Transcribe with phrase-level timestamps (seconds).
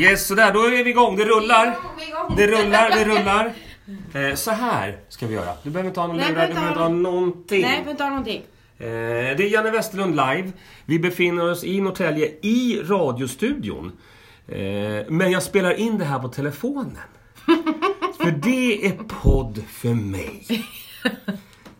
[0.00, 1.16] Yes, sådär, då är vi igång.
[1.16, 1.76] Det rullar.
[2.36, 3.52] Det rullar, det rullar.
[4.14, 5.54] Eh, så här ska vi göra.
[5.62, 7.62] Du behöver inte ha någon Nej, lurar, du behöver behöver inte ha någonting.
[7.62, 8.42] Nej, jag inte ha någonting.
[8.78, 8.86] Eh,
[9.36, 10.52] det är Janne Westerlund live.
[10.84, 13.92] Vi befinner oss i Norrtälje i radiostudion.
[14.48, 14.58] Eh,
[15.08, 16.98] men jag spelar in det här på telefonen.
[18.18, 20.46] för det är podd för mig.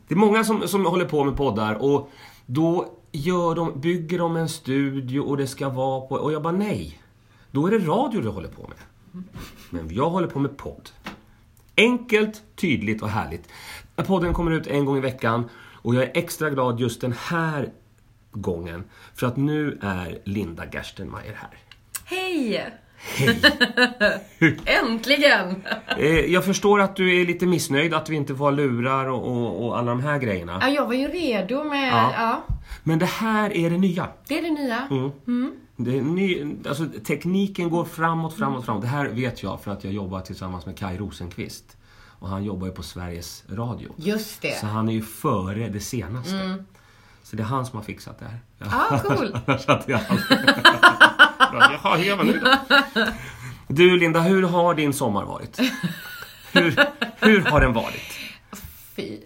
[0.09, 2.11] Det är många som, som håller på med poddar och
[2.47, 6.15] då gör de, bygger de en studio och det ska vara på...
[6.15, 7.02] Och jag bara nej.
[7.53, 8.79] Då är det radio du håller på med.
[9.71, 10.91] Men jag håller på med podd.
[11.77, 13.49] Enkelt, tydligt och härligt.
[13.97, 15.49] Podden kommer ut en gång i veckan
[15.83, 17.73] och jag är extra glad just den här
[18.31, 18.85] gången
[19.15, 21.59] för att nu är Linda Gerstenmeier här.
[22.05, 22.73] Hej!
[24.65, 25.63] Äntligen!
[25.99, 29.27] Eh, jag förstår att du är lite missnöjd att vi inte får ha lurar och,
[29.27, 30.59] och, och alla de här grejerna.
[30.61, 31.93] Ja, jag var ju redo med...
[31.93, 32.13] Ja.
[32.17, 32.57] Ja.
[32.83, 34.09] Men det här är det nya.
[34.29, 34.89] det är det nya.
[35.27, 35.53] Mm.
[35.77, 38.83] Det är ny, alltså, tekniken går framåt, framåt, framåt.
[38.83, 41.77] Det här vet jag för att jag jobbar tillsammans med Kai Rosenqvist.
[42.19, 43.95] Och han jobbar ju på Sveriges Radio.
[43.97, 44.61] Just det.
[44.61, 46.65] Så han är ju före det senaste.
[47.23, 48.41] Så det är han som har fixat det här.
[48.59, 49.37] Ah, cool.
[51.53, 52.57] Jaha, hur gör man nu då?
[53.69, 55.61] Du Linda, hur har din sommar varit?
[56.53, 56.77] Hur,
[57.21, 58.19] hur har den varit?
[58.97, 59.19] Fy.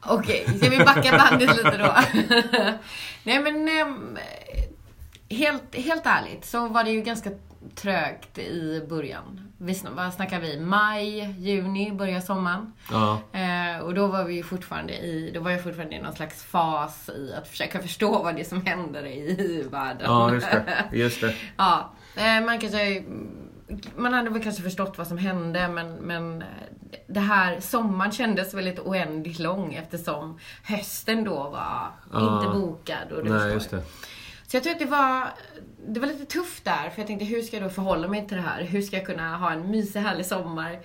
[0.00, 1.94] Okej, ska vi backa bandet lite då?
[3.22, 4.18] Nej men, ehm,
[5.34, 7.30] helt, helt ärligt så var det ju ganska
[7.74, 9.40] trögt i början.
[9.58, 10.60] Vi, vad snackar vi?
[10.60, 12.72] Maj, juni börjar sommaren.
[12.90, 13.18] Ja.
[13.32, 17.08] Eh, och då var vi fortfarande i, då var jag fortfarande i någon slags fas
[17.08, 20.02] i att försöka förstå vad det är som händer i världen.
[20.04, 20.84] Ja, just det.
[20.92, 21.34] Just det.
[21.56, 23.04] Ja, eh, man kanske...
[23.96, 26.48] Man hade väl kanske förstått vad som hände men, men eh,
[27.06, 32.36] det här sommaren kändes väldigt oändligt lång eftersom hösten då var Ja.
[32.44, 33.12] inte bokad.
[33.12, 33.52] Och du Nej, förstår.
[33.54, 33.82] just det.
[34.54, 35.32] Så jag tror att det var,
[35.88, 38.36] det var lite tufft där för jag tänkte hur ska jag då förhålla mig till
[38.36, 38.62] det här?
[38.62, 40.78] Hur ska jag kunna ha en mysig härlig sommar?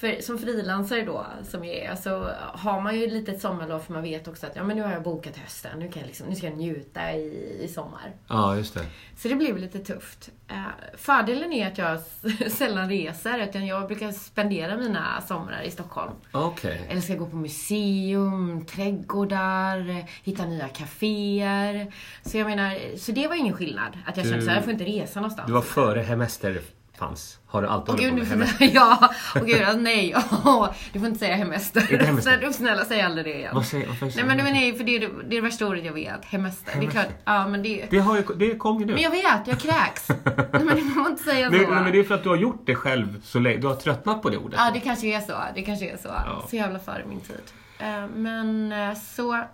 [0.00, 3.92] För, som frilansare då, som jag är, så har man ju ett litet sommarlov för
[3.92, 6.26] man vet också att ja, men nu har jag bokat hösten, nu, kan jag liksom,
[6.28, 8.12] nu ska jag njuta i, i sommar.
[8.28, 8.80] Ja, just det.
[9.16, 10.30] Så det blev lite tufft.
[10.48, 10.62] Eh,
[10.96, 12.00] fördelen är att jag
[12.50, 16.12] sällan reser, utan jag brukar spendera mina somrar i Stockholm.
[16.32, 16.86] Okej.
[16.90, 21.92] Eller ska gå på museum, trädgårdar, hitta nya kaféer.
[22.22, 23.98] Så jag menar, så det var ingen skillnad.
[24.06, 25.46] Att jag Du- kände så här, jag får inte resa någonstans.
[25.46, 26.60] Du var före hemester
[26.98, 27.38] fanns.
[27.46, 28.70] Har du alltid Åh hållit gud, på med hemester?
[28.74, 30.14] ja, åh gud, alltså, nej.
[30.44, 31.80] Åh, du får inte säga hemester.
[31.80, 32.32] Hemester.
[32.38, 33.54] Snälla, snälla, säg aldrig det igen.
[33.54, 34.54] Vad säger, varför Nej säger men du det, det?
[34.54, 36.24] nej, för det är det, det är det värsta ordet jag vet.
[36.24, 36.72] Hemester.
[36.72, 37.02] Det Hemester.
[37.02, 37.86] klart, ja men det...
[37.90, 38.92] Det, har ju, det kom ju nu.
[38.92, 40.08] Men jag vet, jag kräks.
[40.08, 41.56] nej men man får inte säga så.
[41.56, 43.56] Nej, nej, men det är för att du har gjort det själv så länge.
[43.58, 44.58] Du har tröttnat på det ordet.
[44.58, 45.34] Ja, det kanske är så.
[45.54, 46.08] Det kanske är så.
[46.08, 46.44] Ja.
[46.50, 47.42] Så jävla före min tid.
[47.78, 49.44] Eh, Men eh, så...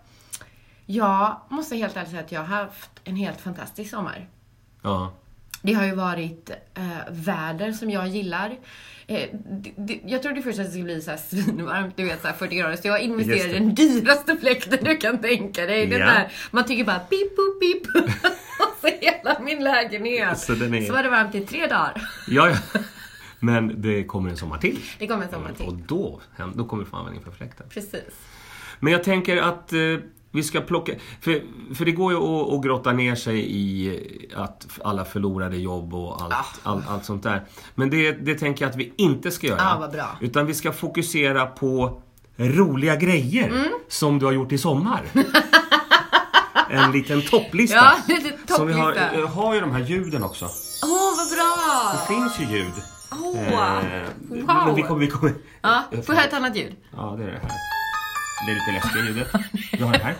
[0.87, 4.29] Jag måste helt ärligt säga att jag har haft en helt fantastisk sommar.
[4.83, 5.13] Ja.
[5.65, 8.57] Det har ju varit eh, väder som jag gillar.
[9.07, 9.29] Eh,
[9.63, 12.27] det, det, jag trodde först att det skulle bli så här svinvarmt, du vet så
[12.29, 12.77] här 40 grader.
[12.77, 15.87] Så jag investerade i den dyraste fläkten du kan tänka dig.
[15.87, 16.07] Det Ja.
[16.07, 18.05] där, man tycker bara pip, pip, pip.
[18.61, 20.39] Och så hela min lägenhet.
[20.39, 22.03] Så den är- så var det varmt i tre dagar.
[22.29, 22.81] ja, ja.
[23.41, 24.81] Men det kommer en sommar till.
[24.99, 25.67] Det kommer en sommar till.
[25.67, 26.21] Och då,
[26.55, 27.67] då kommer du få användning för fläkten.
[27.71, 28.03] Precis.
[28.81, 29.79] Men jag tänker att eh,
[30.35, 30.93] vi ska plocka...
[31.21, 31.43] För,
[31.75, 33.99] för det går ju att, att grotta ner sig i
[34.37, 36.45] att alla förlorade jobb och allt, Ah.
[36.63, 37.45] allt, allt sånt där.
[37.75, 39.61] Men det, det tänker jag att vi inte ska göra.
[39.63, 40.17] Ah, vad bra.
[40.21, 42.01] Utan vi ska fokusera på
[42.37, 43.69] roliga grejer Mm.
[43.89, 45.03] som du har gjort i sommar.
[46.71, 47.77] en liten topplista.
[47.77, 49.19] Ja, lite Som vi har, topplista.
[49.19, 50.45] jag har ju de här ljuden också.
[50.45, 51.93] Åh, vad bra!
[51.93, 52.73] Det finns ju ljud.
[53.13, 54.03] Åh, Eh,
[54.47, 54.67] wow.
[54.67, 55.01] Men vi kommer...
[55.01, 56.77] Vi kommer Ja, får jag höra ett annat ljud?
[56.97, 57.51] Ja, det är det här.
[58.47, 59.29] Det är lite läskiga ljudet.
[59.73, 60.15] Vi har det här.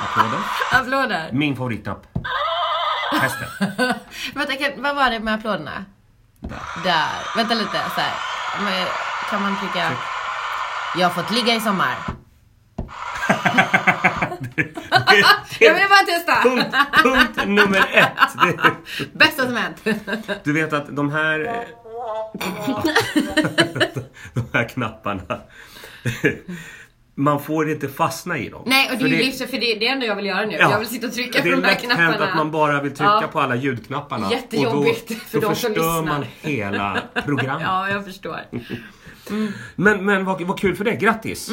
[0.00, 0.40] Applåder.
[0.70, 1.30] Applåder.
[1.32, 2.06] Min favoritknapp.
[3.20, 3.48] Hästen.
[4.34, 5.84] Vänta, kan, vad var det med applåderna?
[6.40, 6.58] Där.
[6.84, 7.08] Där.
[7.36, 8.12] Vänta lite, så här.
[8.64, 8.86] Men,
[9.30, 9.92] Kan man trycka...
[10.96, 11.96] Jag har fått ligga i sommar.
[15.60, 16.42] Jag ville bara testa!
[16.42, 18.08] Punkt, punkt nummer ett.
[18.42, 19.84] Det, Bästa som hänt.
[20.44, 21.66] du vet att de här...
[24.34, 25.22] de här knapparna.
[27.14, 28.62] Man får inte fastna i dem.
[28.66, 30.56] Nej, och det är ju livs för det, det är ändå jag vill göra nu.
[30.60, 30.70] Ja.
[30.70, 32.30] Jag vill sitta och trycka det på är de här lätt hänt knapparna.
[32.30, 33.28] att man bara vill trycka Ja.
[33.32, 34.30] på alla ljudknapparna.
[34.30, 36.02] Jättejobbigt och då, för då de som förstör lyssnar.
[36.02, 37.62] man hela programmet.
[37.66, 38.40] Ja, jag förstår.
[39.76, 41.50] Men, men vad, vad kul för det, grattis!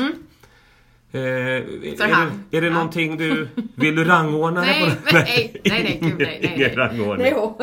[1.11, 2.43] Eh, är, han.
[2.49, 2.73] det, är det Ja.
[2.73, 3.47] någonting du...
[3.75, 4.67] Vill du rangordna det?
[4.67, 6.75] Nej, på- men, nej, nej, nej, gud, nej, nej, Ingen nej.
[6.75, 7.27] rangordning.
[7.31, 7.59] Jo.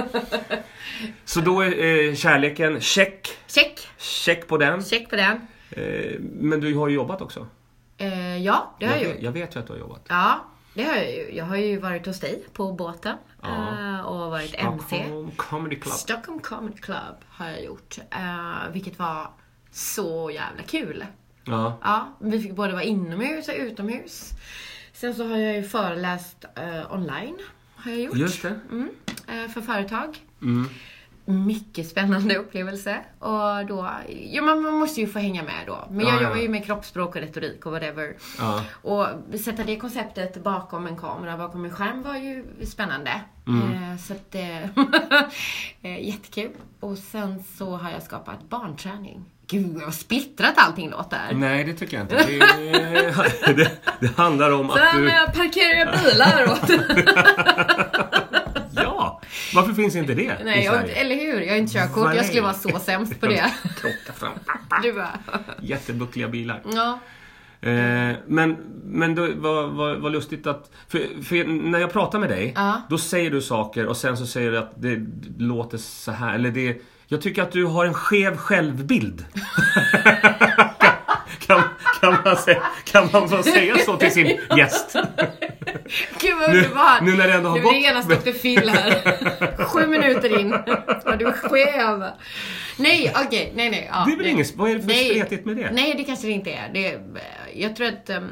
[1.25, 3.29] Så då är eh, kärleken check.
[3.47, 3.89] Check.
[3.99, 4.83] Check på den.
[4.83, 5.41] Check på den.
[5.71, 7.47] Eh, men du har ju jobbat också.
[7.99, 9.23] Eh, ja, det har jag vet, gjort.
[9.23, 10.07] jag vet ju att du har jobbat.
[10.09, 10.45] Ja.
[10.75, 11.31] Det har jag ju.
[11.37, 13.49] Jag har ju varit hos dig på båten Ja.
[13.99, 14.97] eh, och varit MC.
[14.97, 15.95] Stockholm Comedy Club.
[15.95, 17.99] Stockholm Comedy Club har jag gjort.
[18.11, 19.27] eh, vilket var
[19.71, 21.05] så jävla kul.
[21.47, 21.79] Ja.
[21.83, 24.33] Ja, vi fick både vara inomhus och utomhus.
[24.93, 27.39] Sen så har jag ju föreläst eh, online.
[27.77, 28.17] Har jag gjort.
[28.17, 28.61] Just det.
[28.71, 28.91] Mm,
[29.29, 30.19] eh, för företag.
[30.43, 30.69] Mm.
[31.25, 32.99] Mycket spännande upplevelse.
[33.19, 33.91] Och då,
[34.33, 35.89] ja, man, man måste ju få hänga med då.
[35.91, 36.29] Men Ja, jag ja.
[36.29, 38.17] jobbar ju med kroppsspråk och retorik och whatever.
[38.39, 38.65] Ja.
[38.83, 39.07] Och
[39.41, 43.21] sätta det konceptet bakom en kamera, bakom en skärm var ju spännande.
[43.47, 43.73] Mm.
[43.93, 44.63] Eh, så att, eh,
[45.93, 46.51] eh, jättekul.
[46.81, 49.25] Och sen så har jag skapat barnträning.
[49.49, 51.33] Gud vad splittrat allting låter.
[51.35, 52.17] Nej, det tycker jag inte.
[53.47, 53.71] Det, det,
[54.01, 55.09] det handlar om att Sen du...
[55.09, 56.71] eh, parkerar jag bilar åt.
[58.77, 59.21] Ja!
[59.55, 61.41] Varför finns inte det Nej, i jag, eller hur?
[61.41, 62.15] Jag har inte körkort.
[62.15, 63.53] Jag skulle vara så sämst på det.
[63.81, 64.33] Krocka fram.
[64.83, 65.11] Du bara...
[65.63, 66.63] Jättebuckliga bilar.
[66.73, 66.99] Ja.
[67.61, 70.71] Eh, men men då, vad, vad, vad lustigt att...
[70.89, 72.83] För, för när jag pratar med dig, Ja.
[72.91, 75.07] då säger du saker och sen så säger du att det
[75.39, 76.35] låter så här.
[76.35, 76.77] Eller det...
[77.09, 79.25] Jag tycker att du har en skev självbild.
[81.47, 81.63] kan,
[82.01, 84.27] kan, man säga, kan man få säga så till sin
[84.57, 84.97] gäst?
[86.21, 87.03] Gud vad Nu- underbart.
[87.03, 88.33] nu när det ändå har Nu gått- blir genast Dr.
[88.33, 89.57] Phil här.
[89.65, 90.51] Sju minuter in.
[91.05, 92.05] Var du skev?
[92.77, 93.53] Nej, okej.
[93.57, 93.91] nej, nej.
[93.93, 94.57] Ja, Det är väl inget...
[94.57, 95.11] Vad är det för Nej.
[95.11, 95.71] spretigt med det?
[95.73, 96.71] Nej, det kanske det inte är.
[96.75, 96.99] Det,
[97.55, 98.11] jag tror att...
[98.11, 98.31] Um,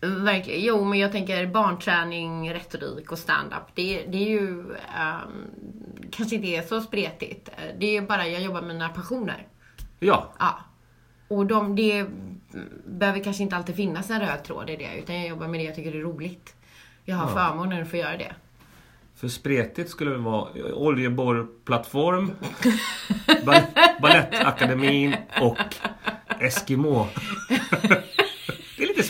[0.00, 0.60] verkligen.
[0.64, 3.62] Jo, men jag tänker barnträning, retorik och stand-up.
[3.74, 4.58] Det, det är ju...
[4.60, 5.46] Um,
[6.12, 7.48] kanske inte är så spretigt.
[7.78, 9.46] Det är bara, jag jobbar med mina passioner.
[9.98, 10.32] Ja.
[10.38, 10.58] Ja.
[11.28, 12.06] Och de, det
[12.86, 15.64] behöver kanske inte alltid finnas en röd tråd i det, utan jag jobbar med det
[15.64, 16.54] jag tycker är roligt.
[17.04, 17.34] Jag har Ja.
[17.34, 18.32] förmånen att få göra det.
[19.16, 22.32] För spretigt skulle det vara oljeborrplattform,
[23.46, 23.60] bal
[24.02, 25.58] Balettakademin och
[26.40, 27.06] Eskimo.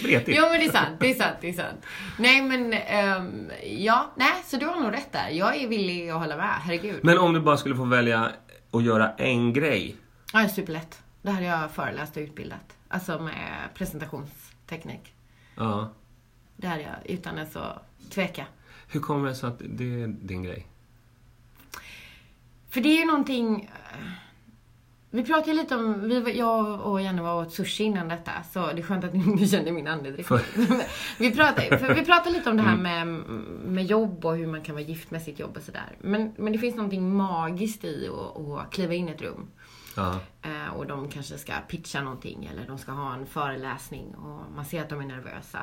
[0.09, 0.39] spretigt.
[0.39, 1.87] Jo men det är sant, det är sant, det är sant.
[2.19, 5.29] Nej men, ehm, ja, nej, så du har nog rätt där.
[5.29, 7.01] Jag är villig att hålla med, herregud.
[7.03, 8.33] Men om du bara skulle få välja
[8.71, 9.97] att göra en grej.
[10.33, 11.03] Ja, det är superlätt.
[11.23, 12.77] Det hade jag föreläst och utbildat.
[12.89, 15.15] Alltså med presentationsteknik.
[15.57, 15.93] Ja.
[16.57, 18.47] Det hade jag utan att så tveka.
[18.89, 20.67] Hur kommer det sig att det är din grej?
[22.71, 23.71] För det är ju någonting...
[25.11, 28.67] Vi pratade lite om, vi, var- jag och Janne var åt sushi innan detta, så
[28.67, 30.31] det är skönt att ni känner min andedräkt.
[31.19, 33.07] Vi, pratade, för vi pratade lite om det här med,
[33.65, 35.97] med jobb och hur man kan vara gift med sitt jobb och sådär.
[36.01, 39.47] Men, men det finns någonting magiskt i att, att kliva in i ett rum.
[39.97, 40.21] Ja.
[40.43, 44.65] Eh, och de kanske ska pitcha någonting eller de ska ha en föreläsning och man
[44.65, 45.59] ser att de är nervösa.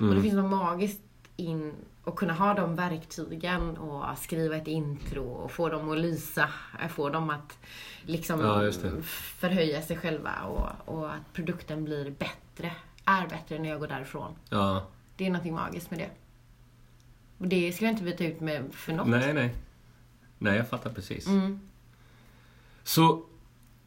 [0.00, 1.00] Och det finns något magiskt
[1.36, 1.74] in
[2.04, 6.48] och kunna ha de verktygen och skriva ett intro och få dem att lysa.
[6.88, 7.58] Få dem att
[8.02, 12.72] liksom Ja, förhöja sig själva och, och att produkten blir bättre.
[13.04, 14.34] Är bättre när jag går därifrån.
[14.48, 14.86] Ja.
[15.16, 16.10] Det är någonting magiskt med det.
[17.38, 19.08] Och det skulle jag inte byta ut med för något.
[19.08, 19.54] Nej, nej.
[20.38, 21.26] Nej, jag fattar precis.
[21.26, 21.60] Mm.
[22.82, 23.24] Så,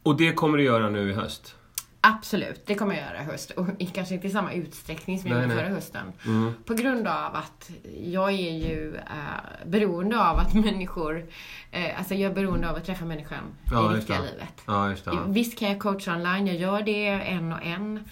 [0.02, 1.56] och det kommer du göra nu i höst?
[2.06, 3.50] Absolut, det kommer jag göra i höst.
[3.50, 6.12] Och kanske inte i samma utsträckning som jag gjorde förra hösten.
[6.26, 6.52] Mm.
[6.64, 7.70] På grund av att
[8.04, 11.26] jag är ju eh, beroende av att människor,
[11.70, 14.62] eh, alltså jag är beroende av att träffa människan Ja, i riktiga livet.
[14.66, 15.10] Ja, just det.
[15.10, 15.24] Ja.
[15.26, 18.04] Visst kan jag coacha online, jag gör det en och en.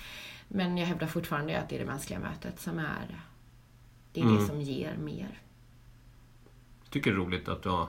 [0.48, 3.20] Men jag hävdar fortfarande att det är det mänskliga mötet som är,
[4.12, 4.36] det är Mm.
[4.36, 5.38] det som ger mer.
[6.90, 7.88] tycker det är roligt att du har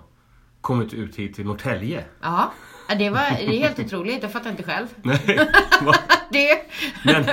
[0.62, 2.06] kommit ut hit till Norrtälje.
[2.22, 2.52] Ja,
[2.96, 4.88] det, var, det är helt otroligt, jag fattar inte själv.
[5.02, 5.20] Nej.
[6.30, 6.62] Det,
[7.04, 7.26] Men,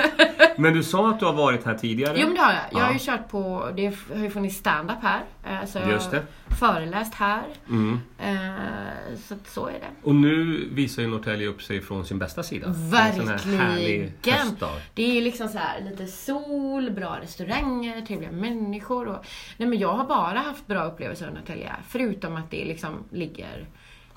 [0.57, 2.13] men du sa att du har varit här tidigare?
[2.17, 2.61] Jo men det har jag.
[2.71, 2.93] Jag har Ja.
[2.93, 5.21] ju kört på, det har ju funnits stand-up här.
[5.49, 6.23] Eh, Så jag Just det.
[6.49, 7.43] har föreläst här.
[7.69, 7.99] Mm.
[8.19, 10.07] Eh, Så att så är det.
[10.09, 12.67] Och nu visar ju Norrtälje upp sig från sin bästa sida.
[12.67, 14.57] Verkligen!
[14.93, 19.25] Det är ju liksom så här lite sol, bra restauranger, trevliga människor och...
[19.57, 21.71] Nej men jag har bara haft bra upplevelser i Norrtälje.
[21.89, 23.65] Förutom att det liksom ligger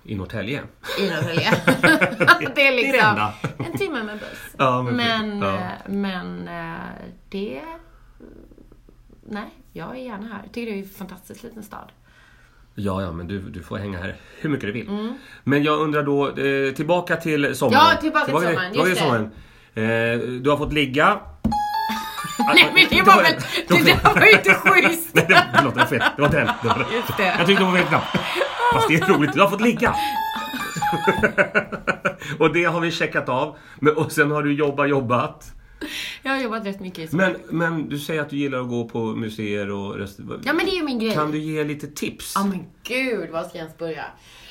[0.05, 0.63] I Norrtälje.
[0.99, 1.51] i Norrtälje.
[2.55, 3.35] det är det liksom enda.
[3.59, 4.55] en timme med buss.
[4.59, 5.39] Ja, men men.
[5.39, 5.55] Ja.
[5.55, 6.75] eh, men eh,
[7.29, 7.63] det...
[9.27, 10.41] Nej, jag är gärna här.
[10.45, 11.93] Jag tycker det är en fantastisk liten stad.
[12.75, 15.15] Ja, ja, men du, du får hänga här hur mycket du vill.
[15.45, 17.87] Men jag undrar då, eh, tillbaka till sommaren.
[17.95, 19.31] Ja, tillbaka till sommaren, tillbaka just till sommaren.
[19.75, 21.21] Eh, du har fått ligga.
[22.55, 23.35] Nej men det var väl...
[23.69, 25.15] Det där var ju inte schysst!
[25.15, 26.03] Nej, det, förlåt, det var fel.
[26.17, 26.49] Det var den.
[26.93, 27.25] Just det.
[27.39, 28.05] Jag tyckte det var fel knapp.
[28.75, 29.95] Fast det är roligt, du har fått ligga.
[32.39, 33.57] och det har vi checkat av.
[33.81, 35.53] Men, och sen har du jobbat, jobbat.
[36.23, 37.37] Jag har jobbat rätt mycket i sommar.
[37.49, 40.43] Men, men du säger att du gillar att gå på museer och restauranger.
[40.45, 41.15] Ja men det är ju min grej.
[41.15, 42.33] Kan du ge lite tips?
[42.37, 44.05] Ja men gud, vad ska jag ens börja?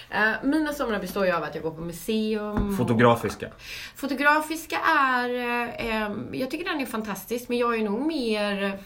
[0.09, 2.77] Eh, mina somrar består ju av att jag går på museum.
[2.77, 3.47] Fotografiska.
[3.95, 5.29] Fotografiska är,
[5.77, 8.79] em, jag tycker den är fantastisk men jag är nog mer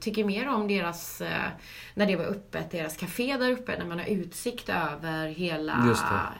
[0.00, 1.42] tycker mer om deras, eh,
[1.94, 5.96] när det var öppet, deras café där uppe, när man har utsikt över hela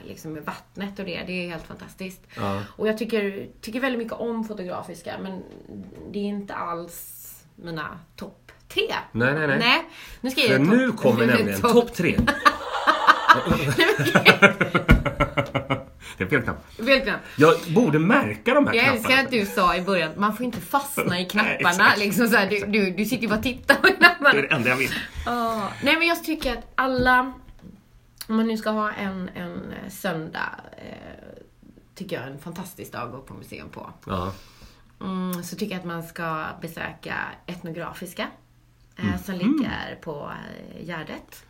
[0.07, 1.23] liksom, vattnet och det.
[1.27, 2.21] Det är helt fantastiskt.
[2.35, 2.61] Ja.
[2.75, 5.43] Och jag tycker, tycker väldigt mycket om fotografiska, men
[6.11, 7.15] det är inte alls
[7.55, 8.95] mina topp tre.
[9.11, 9.59] Nej, nej, nej.
[9.59, 9.89] Nej,
[10.21, 12.19] nu ska jag nu kommer nämligen topp tre.
[16.19, 16.65] Det är fel knapp.
[16.77, 17.19] Välkommen.
[17.35, 18.95] Jag borde märka de här Jag knapparna.
[19.15, 21.69] älskar att du sa i början, man får inte fastna i knapparna.
[21.69, 21.99] exakt.
[21.99, 24.41] liksom så här, du, du, du sitter ju bara och tittar på Det är knapparna.
[24.41, 24.91] det enda jag vill.
[25.25, 25.69] Ja.
[25.83, 27.19] Nej men jag tycker att alla,
[28.27, 31.43] om man nu ska ha en, en söndag, eh,
[31.95, 33.89] tycker jag är en fantastisk dag att gå på museum på.
[34.05, 34.33] Ja.
[35.01, 38.27] Mm, så tycker jag att man ska besöka Etnografiska,
[38.97, 39.19] eh, Mm.
[39.19, 40.31] som ligger på
[40.79, 41.43] eh, Gärdet.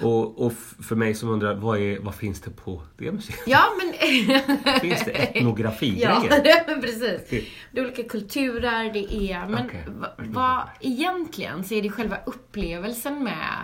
[0.00, 0.52] Och, och
[0.88, 3.38] för mig som undrar, vad, är, vad finns det på det museet?
[3.46, 3.92] Ja men...
[4.80, 6.64] Finns det Ja, etnografigrejer?
[6.66, 7.44] men precis.
[7.72, 9.46] Det är olika kulturer, det är...
[9.46, 13.56] Men va- vad egentligen så är det själva upplevelsen med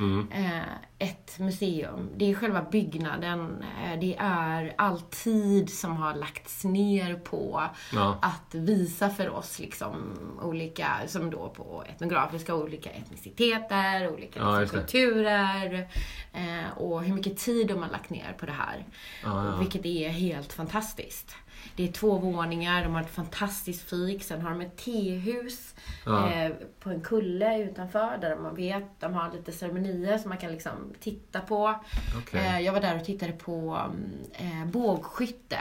[0.00, 0.28] Mm.
[0.32, 0.62] eh,
[0.98, 2.10] ett museum.
[2.16, 3.64] Det är själva byggnaden.
[3.84, 7.62] Eh, det är all tid som har lagts ner på
[7.92, 8.18] Ja.
[8.22, 14.78] att visa för oss liksom olika, som då på etnografiska, olika etniciteter, olika Ja, liksom,
[14.78, 15.88] kulturer.
[16.32, 18.84] Eh, och hur mycket tid de har lagt ner på det här.
[19.24, 19.56] Ja.
[19.56, 21.34] Vilket är helt fantastiskt.
[21.78, 25.74] Det är två våningar, de har ett fantastiskt fik, sen har de ett tehus
[26.06, 26.32] Ja.
[26.32, 30.52] eh, på en kulle utanför där man vet, de har lite ceremonier som man kan
[30.52, 31.74] liksom titta på.
[32.18, 32.40] Okej.
[32.40, 35.58] Eh, jag var där och tittade på mm, eh, bågskytte.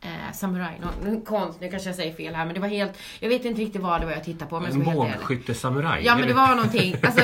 [0.00, 2.92] Eh, samurai, nå- nu, konst, nu kanske jag säger fel här men det var helt,
[3.20, 6.04] jag vet inte riktigt vad det var jag tittade på men En bågskyttesamuraj?
[6.04, 7.20] Ja men det var någonting, alltså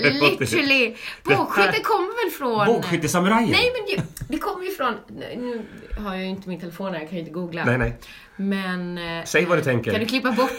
[0.00, 0.96] literally.
[1.24, 2.66] Bågskytte kommer väl från...
[2.66, 3.50] Bågskyttesamurajen?
[3.50, 4.94] Nej men det, det kommer ju från,
[5.36, 5.62] nu
[6.04, 7.64] har jag ju inte min telefon här, jag kan ju inte googla.
[7.64, 7.98] Nej, nej.
[8.36, 8.98] Men...
[8.98, 9.90] eh, Säg vad du tänker.
[9.90, 10.58] Kan du klippa bort?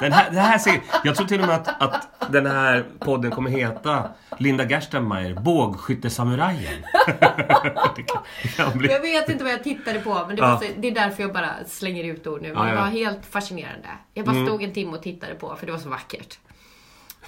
[0.00, 3.30] Den här, det här ser, jag tror till och med att, att den här podden
[3.30, 6.84] kommer heta Linda Gerstenmeier, Bågskyttesamurajen.
[8.88, 10.58] jag vet inte vad jag tittade på, men det, var Ja.
[10.60, 12.48] så, det är därför jag bara slänger ut ord nu.
[12.48, 12.80] Men Ja, det ja.
[12.80, 13.88] var helt fascinerande.
[14.14, 16.38] Jag bara stod en timme och tittade på, för det var så vackert.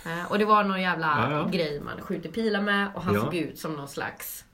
[0.07, 1.49] Eh, Och det var någon jävla Ja, ja.
[1.49, 3.21] grej man skjuter pilar med och han Ja.
[3.21, 4.45] såg ut som någon slags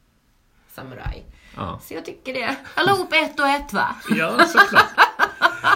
[0.72, 1.25] samuraj.
[1.56, 1.80] Ja.
[1.82, 2.56] Så jag tycker det.
[2.75, 3.96] Allihop ett och ett va?
[4.16, 4.84] Ja, såklart.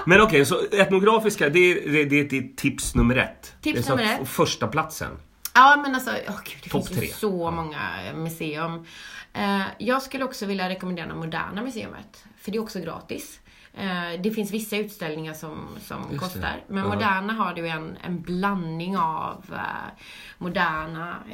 [0.06, 3.54] Men okej, så etnografiska, det är, det, det är tips nummer ett.
[3.62, 4.28] Tips det nummer ett.
[4.28, 5.18] Första platsen.
[5.54, 7.14] Ja men alltså, åh gud, det Topp finns ju tre.
[7.14, 7.78] så många
[8.14, 8.86] museum.
[9.32, 12.24] Eh, jag skulle också vilja rekommendera Moderna Museet.
[12.38, 13.40] För det är också gratis.
[13.74, 16.64] Eh, det finns vissa utställningar som, som Just kostar.
[16.68, 16.88] Men Ja.
[16.88, 20.02] Moderna har du en, en blandning av eh,
[20.38, 21.16] moderna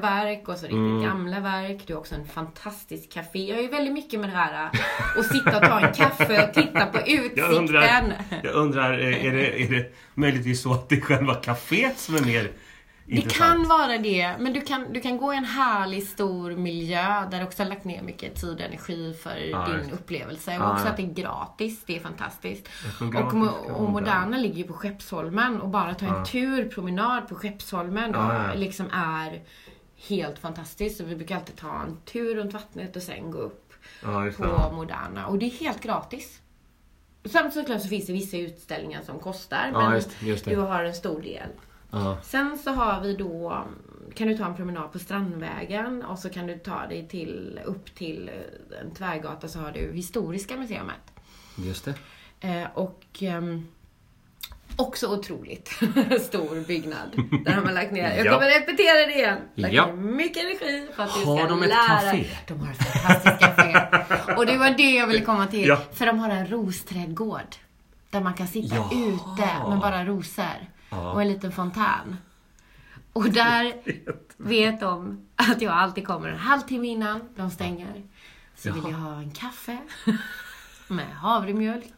[0.00, 1.02] verk och så riktigt Mm.
[1.02, 1.82] gamla verk.
[1.86, 3.38] Du har också en fantastisk café.
[3.48, 4.70] Jag är väldigt mycket med det här
[5.18, 7.44] att sitta och ta en kaffe och titta på utsikten.
[7.44, 11.98] Jag undrar, jag undrar är, det, är det möjligtvis så att det är själva kaféet
[11.98, 12.50] som är mer
[13.06, 17.26] Det kan vara det, men du kan, du kan gå i en härlig stor miljö
[17.30, 19.92] där du också har lagt ner mycket tid och energi för Ja, din just.
[19.92, 20.52] upplevelse.
[20.54, 20.90] Ja, och också ja.
[20.90, 22.68] att det är gratis, det är fantastiskt.
[22.84, 26.68] Och, Etnografiska mo- och och Moderna ligger ju på Skeppsholmen och bara ta en tur,
[26.68, 28.52] promenad på Skeppsholmen Ja, ja.
[28.52, 29.42] och liksom är
[30.08, 30.96] helt fantastiskt.
[30.98, 34.32] Så vi brukar alltid ta en tur runt vattnet och sen gå upp Ja, det.
[34.32, 35.26] på Moderna.
[35.26, 36.38] Och det är helt gratis.
[37.24, 40.50] Samt såklart så finns det vissa utställningar som kostar, Ja, men just- just det.
[40.54, 41.48] du har en stor del.
[41.94, 42.18] Ja.
[42.22, 43.64] Sen så har vi då,
[44.14, 47.94] kan du ta en promenad på Strandvägen och så kan du ta dig till, upp
[47.94, 50.82] till eh, en tvärgata så har du Historiska museet.
[51.56, 51.94] Just det.
[52.48, 53.66] Eh, och ehm,
[54.76, 55.68] också otroligt
[56.22, 57.22] stor byggnad.
[57.44, 58.32] Där har man lagt ner, jag Ja.
[58.32, 59.86] kommer repetera det igen, lagt Ja.
[59.86, 62.26] ner mycket energi för att du Har ska de ett lära café?
[62.48, 64.34] De har ett fantastiskt café.
[64.36, 65.68] Och det var det jag ville komma till.
[65.68, 65.80] Ja.
[65.92, 67.56] För de har en rosträdgård.
[68.10, 68.90] Där man kan sitta Jaha.
[68.92, 70.68] ute med bara rosor.
[70.92, 71.12] Ja.
[71.12, 72.16] Och en liten fontän.
[73.12, 73.72] Och där
[74.36, 78.02] vet de att jag alltid kommer en halvtimme innan de stänger.
[78.56, 79.78] Så vill jag ha en kaffe
[80.88, 81.92] med havremjölk.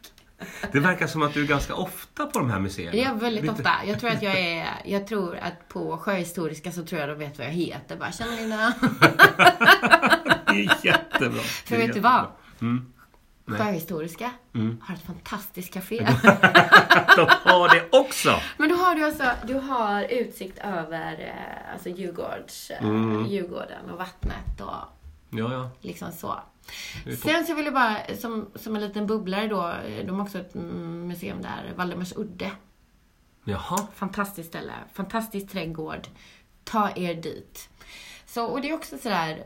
[0.71, 2.95] Det verkar som att du är ganska ofta på de här museerna.
[2.97, 3.71] Jag är väldigt Lite- ofta.
[3.85, 7.37] Jag tror att jag är, jag tror att på Sjöhistoriska så tror jag de vet
[7.37, 7.97] vad jag heter.
[7.97, 8.73] Bara, tjena Linda.
[10.47, 11.41] Det är jättebra.
[11.41, 12.13] För vet du vad?
[12.13, 12.27] jättebra.
[12.61, 12.93] Mm.
[13.45, 13.59] Nej.
[13.59, 14.77] Sjöhistoriska Mm.
[14.81, 15.97] har ett fantastiskt café.
[17.15, 18.39] De har det också!
[18.57, 23.25] Men då har du alltså, du har utsikt över eh, alltså Djurgårds, eh, Mm.
[23.25, 24.73] Djurgården och vattnet och
[25.29, 25.69] Ja, ja.
[25.81, 26.39] liksom så.
[27.23, 30.37] Sen så vill jag bara, som, som en liten bubblare då, eh, de har också
[30.39, 32.51] ett mm, museum där, Valdemars udde.
[33.43, 33.87] Jaha.
[33.95, 36.07] Fantastiskt ställe, fantastisk trädgård.
[36.63, 37.69] Ta er dit.
[38.25, 39.43] Så, och det är också sådär,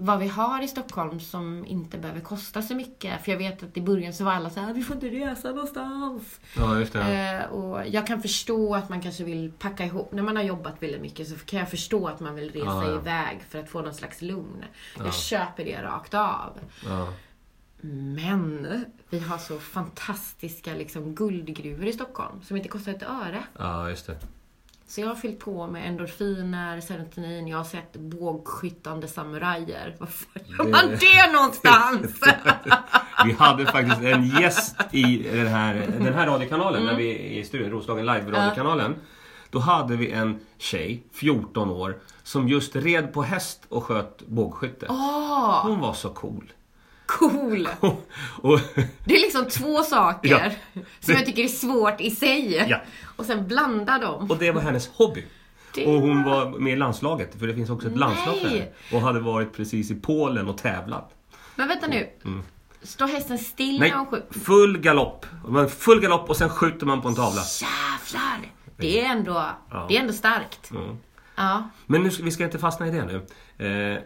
[0.00, 3.24] vad vi har i Stockholm som inte behöver kosta så mycket.
[3.24, 5.48] För jag vet att i början så var alla så här, vi får inte resa
[5.50, 6.40] någonstans.
[6.56, 7.40] Ja, just det.
[7.42, 10.82] Eh, och jag kan förstå att man kanske vill packa ihop, när man har jobbat
[10.82, 12.94] väldigt mycket så kan jag förstå att man vill resa Ja, ja.
[13.00, 14.64] iväg för att få någon slags lugn.
[14.98, 15.04] Ja.
[15.04, 16.58] Jag köper det rakt av.
[17.82, 23.42] Men vi har så fantastiska liksom, guldgruvor i Stockholm som inte kostar ett öre.
[23.58, 24.16] ja, just det.
[24.90, 29.96] Så jag har fyllt på med endorfiner, serotonin, jag har sett bågskyttande samurajer.
[29.98, 32.20] Var fan gör man det någonstans?
[33.24, 37.44] Vi hade faktiskt en gäst i den här, den här radiokanalen, när vi är i
[37.44, 38.94] studion, Roslagen Live-radiokanalen.
[39.50, 44.86] Då hade vi en tjej, 14 år, som just red på häst och sköt bågskytte.
[44.88, 46.52] Åh, Hon var så cool.
[47.18, 47.68] Cool!
[48.42, 48.60] Och,
[49.04, 50.52] Det är liksom två saker
[51.00, 52.66] som jag tycker är svårt i sig.
[52.68, 52.80] Ja.
[53.16, 54.30] Och sen blanda dem.
[54.30, 55.24] och det var hennes hobby.
[55.74, 58.72] Det- Och hon var med i landslaget, för det finns också ett landslag Nej.
[58.90, 58.96] där.
[58.96, 61.10] Och hade varit precis i Polen och tävlat.
[61.54, 62.08] Men vänta nu.
[62.82, 63.80] Står hästen still Mm.
[63.80, 64.40] Nej, när hon skjuter?
[64.40, 65.26] full galopp.
[65.48, 67.40] Man- Full galopp och sen skjuter man på en tavla.
[67.60, 68.52] Jävlar!
[68.76, 69.86] Det är ändå, Ja.
[69.88, 70.70] det är ändå starkt.
[70.70, 70.96] Mm.
[71.36, 71.68] Ja.
[71.86, 73.14] Men nu, ska- vi ska inte fastna i det nu.
[73.94, 73.98] Eh,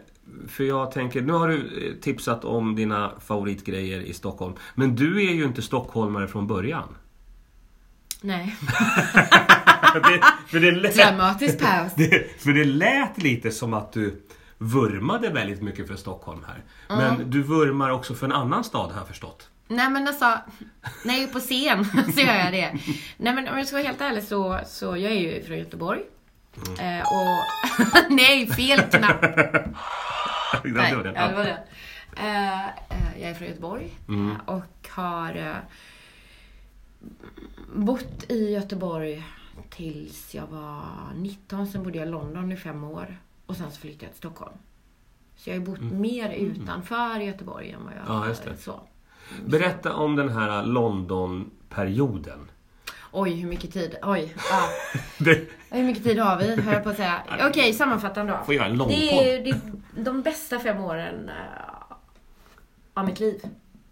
[0.47, 4.53] för jag tänker, nu har du eh, tipsat om dina favoritgrejer i Stockholm.
[4.75, 6.95] Men du är ju inte stockholmare från början.
[8.21, 8.55] Nej.
[9.93, 11.93] det, för, det lät, Dramatisk paus.
[11.97, 14.21] det, för det lät lite som att du
[14.57, 16.63] vurmade väldigt mycket för Stockholm här.
[16.97, 19.49] Men du vurmar också för en annan stad har jag förstått.
[19.67, 20.39] Nej men alltså,
[21.05, 22.79] när jag är på scen så gör jag det.
[23.17, 26.01] Nej men om jag ska vara helt ärlig så, så jag är ju från Göteborg.
[26.67, 26.99] Mm.
[26.99, 28.09] Eh, och...
[28.09, 29.25] nej, fel knapp!
[30.63, 31.13] Nej, det var det.
[31.15, 31.63] ja, det var det.
[32.17, 34.31] Eh, eh, jag är från Göteborg Mm.
[34.31, 35.61] eh, och har
[37.75, 39.23] bott i Göteborg
[39.69, 40.81] tills jag var
[41.15, 41.67] 19.
[41.67, 43.17] Sen bodde jag i London i fem år.
[43.45, 44.53] Och sen så flyttade jag till Stockholm.
[45.35, 48.21] Så jag har bott mer utanför Göteborg än vad jag Mm.
[48.21, 48.57] Ja, just har det.
[48.57, 48.79] så.
[49.45, 52.39] Berätta om den här London-perioden.
[53.17, 53.95] Oj, hur mycket tid.
[54.03, 54.33] Oj.
[54.51, 54.69] Ja.
[55.17, 57.23] Det, Hur mycket tid har vi, höll på att säga.
[57.49, 58.45] Okej, sammanfattande då.
[58.45, 59.61] Får göra en lång det är, det är
[60.03, 61.95] de bästa fem åren eh,
[62.93, 63.41] av mitt liv.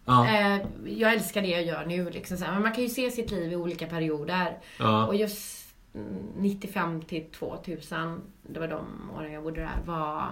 [0.06, 2.10] ja, Eh, jag älskar det jag gör nu.
[2.10, 2.38] Liksom.
[2.40, 4.58] Men man kan ju se sitt liv i olika perioder.
[4.80, 5.08] ja.
[5.08, 8.86] Och just mm, 95 till 2000, det var de
[9.18, 10.28] åren jag bodde där, var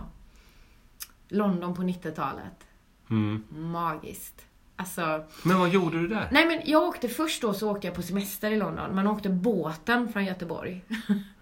[1.28, 2.68] London på 90-talet.
[3.10, 3.44] Mm.
[3.50, 4.46] Magiskt.
[4.82, 6.28] Alltså, Men vad gjorde du där?
[6.32, 8.96] nej men jag åkte först då så åkte jag på semester i London.
[8.96, 10.82] Man åkte båten från Göteborg.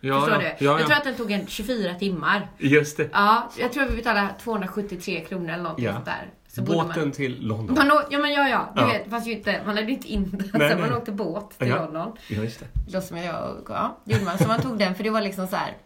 [0.02, 0.66] Ja, Förstår ja, du?
[0.66, 0.86] ja, Jag ja.
[0.86, 2.50] tror att den tog en 24 timmar.
[2.58, 3.10] Just det.
[3.14, 6.02] Ja, jag tror vi betalade 273 kronor eller något Ja.
[6.06, 6.30] där.
[6.48, 7.12] Så Båten man...
[7.12, 7.76] till London.
[7.76, 8.02] Man å...
[8.10, 8.74] Ja men ja, ja.
[8.76, 8.88] Du Ja.
[8.88, 10.90] vet, fast ju inte, man hade inte in Nej, så nej.
[10.90, 11.76] man åkte båt till Ja.
[11.76, 12.12] London.
[12.30, 12.66] Ja, just det.
[12.92, 14.38] Då som jag, ja, gjorde man.
[14.38, 15.78] Så man tog den för det var liksom så här.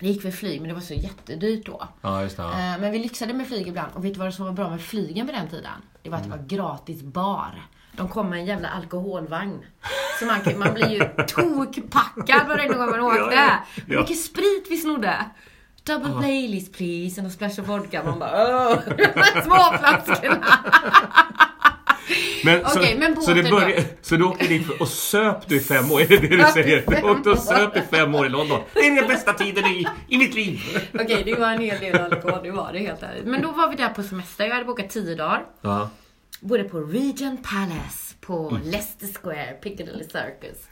[0.00, 1.88] Det gick för flyg men det var så jättedyrt då.
[2.00, 2.42] Ja, just det.
[2.42, 2.50] Ja.
[2.50, 3.90] Eh, Men vi lyxade med flyg ibland.
[3.94, 5.72] Och vet du vad som var bra med flygen på den tiden?
[6.02, 7.62] Det var att det var gratis bar.
[7.96, 9.64] De kom med en jävla alkoholvagn.
[10.18, 13.18] Så man, man blir ju tokpackad varje gång man åkte.
[13.18, 13.58] Ja, ja.
[13.86, 15.24] Hur mycket sprit vi snodde.
[15.84, 18.02] Double Baileys please, and a splash of vodka.
[18.04, 18.30] Man bara
[18.68, 20.46] åh, de här små flaskorna.
[22.44, 23.60] Men, så, Okej, men så, det båten då?
[23.60, 26.00] började, så du åkte dit och söp du i fem år?
[26.00, 26.84] Är det det du säger?
[26.86, 28.60] Du fem åkte och söp i fem år i London.
[28.74, 30.60] Det är den bästa tiden i, i mitt liv.
[30.94, 33.24] Okej, det var en hel del alkohol, det var det helt ärligt.
[33.24, 35.44] Men då var vi där på semester, jag hade bokat 10 dagar.
[35.60, 35.90] Ja.
[36.40, 40.68] Bodde på Regent Palace på Leicester Square, Piccadilly Circus.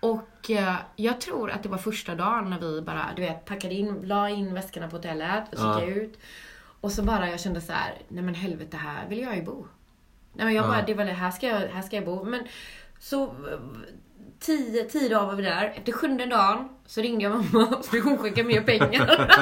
[0.00, 3.74] Och eh, jag tror att det var första dagen när vi bara, du vet, packade
[3.74, 6.18] in, la in väskorna på hotellet och så gick jag ut.
[6.80, 9.66] Och så bara, jag kände så här, nej men helvete, här vill jag ju bo.
[10.32, 10.68] Nej men jag Ja.
[10.68, 12.24] bara, det var det, här ska jag, här ska jag bo.
[12.24, 12.42] Men
[12.98, 13.34] så,
[14.40, 15.72] tio, tio dagar var vi där.
[15.76, 19.28] Efter sjunde dagen så ringde jag mamma fick hon skicka mer pengar.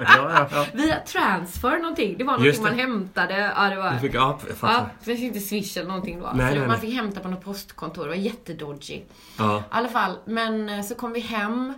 [0.00, 0.66] Ja, ja, ja.
[0.72, 2.18] Via transfer någonting.
[2.18, 2.70] Det var någonting det.
[2.70, 3.52] man hämtade.
[3.56, 3.92] Ja, det var...
[3.92, 6.26] Du fick, ja, Ja, det inte swish eller någonting då.
[6.34, 6.80] Nej, nej, man nej.
[6.80, 8.02] fick hämta på något postkontor.
[8.02, 8.94] Det var jättedodgy.
[8.94, 9.04] I
[9.38, 9.62] Ja.
[9.70, 11.74] alla fall, men eh, så kom vi hem.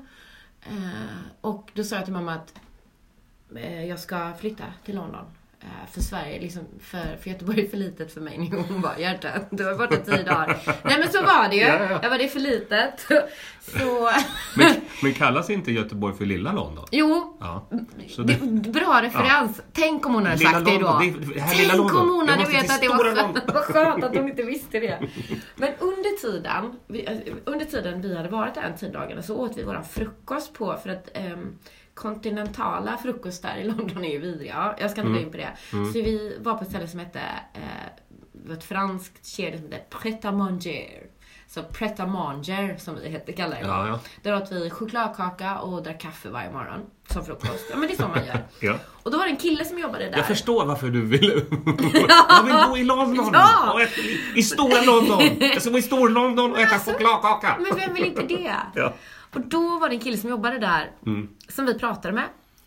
[0.63, 0.71] eh,
[1.41, 2.55] Och då sa jag till mamma att
[3.57, 5.25] eh, jag ska flytta till London.
[5.65, 8.53] Eh, För Sverige, liksom, för, för Göteborg är för litet för mig.
[8.69, 10.59] Hon bara, hjärtat, du har varit borta tio dagar.
[10.85, 11.63] Nej men så var det ju.
[11.63, 11.99] Ja, ja.
[12.03, 13.07] Jag var det är för litet.
[13.67, 14.11] Så,
[14.57, 16.85] Men, men kallas inte Göteborg för lilla London?
[16.91, 17.37] jo.
[17.41, 17.69] Ja.
[18.09, 19.61] Så Det, bra referens.
[19.73, 20.81] Tänk om hon hade Lilla sagt det då.
[20.81, 22.09] London, det- det här lilla Tänk om London.
[22.17, 23.43] hon hade vetat att det var skönt, London.
[23.55, 24.99] vad skönt att hon inte visste det.
[25.57, 29.57] Men under tiden, vi, under tiden vi hade varit där en tio dagarna så åt
[29.59, 31.59] vi våran frukost på, för att ehm,
[31.95, 34.75] kontinentala frukostar i London är ju vidriga.
[34.79, 35.21] Jag ska inte Mm.
[35.23, 35.57] gå in på det.
[35.93, 37.21] Så vi var på ett ställe som hette,
[37.55, 41.07] eh, ett franskt kedja som hette Pret à Manger.
[41.55, 43.67] Så Pret manger som vi heter, kallar det.
[43.67, 44.01] Ja, ja.
[44.23, 46.81] Där åt vi chokladkaka och drack kaffe varje morgon.
[47.09, 47.65] Som frukost.
[47.71, 48.45] Ja men det är så man gör.
[48.61, 48.75] Ja.
[49.03, 50.17] Och då var det en kille som jobbade där.
[50.17, 51.25] Jag förstår varför du vill...
[52.29, 53.31] jag vill bo i London!
[53.33, 53.81] Ja!
[53.83, 54.01] Äta,
[54.35, 55.23] i, stora London!
[55.41, 57.57] Jag ska bo i Stor-London och äta chokladkaka!
[57.61, 58.57] Men vem vill inte det?
[58.75, 58.93] Ja.
[59.35, 60.91] Och då var det en kille som jobbade där,
[61.49, 62.25] som vi pratade med.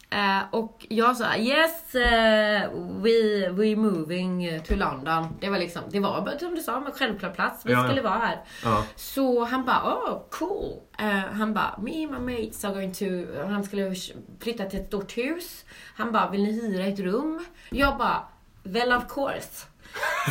[0.10, 5.38] Eh, och jag sa yes, eh, we, we moving to London.
[5.40, 7.66] Det var liksom, det var som du sa, en självklar plats.
[7.66, 7.86] Vi Ja, ja.
[7.88, 8.42] skulle vara här.
[8.64, 8.84] Ja.
[8.96, 10.74] Så han bara, oh cool.
[11.00, 13.06] Eh, han bara, me and my mates are going to,
[13.48, 13.96] han skulle
[14.40, 15.66] flytta till ett stort hus.
[15.96, 17.46] Han bara, vill ni hyra ett rum?
[17.70, 18.24] Jag bara,
[18.64, 19.66] well of course.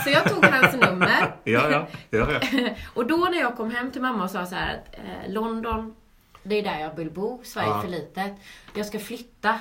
[0.05, 1.37] Så jag tog hans nummer.
[1.45, 1.87] Ja, ja.
[2.11, 2.41] ja, ja.
[2.95, 4.97] och då när jag kom hem till mamma och sa så här att
[5.31, 5.95] London,
[6.47, 7.41] det är där jag vill bo.
[7.45, 8.33] Sverige är för litet.
[8.75, 9.61] Jag ska flytta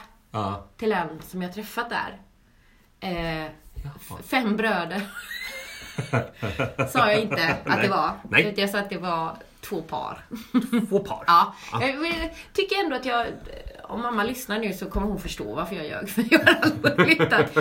[0.78, 2.19] till en som jag träffat där.
[3.00, 3.52] Eh,
[4.24, 5.02] fem bröder.
[6.91, 7.82] sa jag inte att Nej.
[7.82, 8.12] det var.
[8.30, 8.54] Nej.
[8.58, 10.26] Jag sa att det var två par.
[10.89, 11.24] Två par.
[11.28, 11.56] Ja.
[11.71, 13.28] Jag vill- tycker ändå att jag,
[13.89, 16.10] om mamma lyssnar nu så kommer hon förstå varför jag ljög.
[16.15, 17.58] För jag har aldrig flyttat.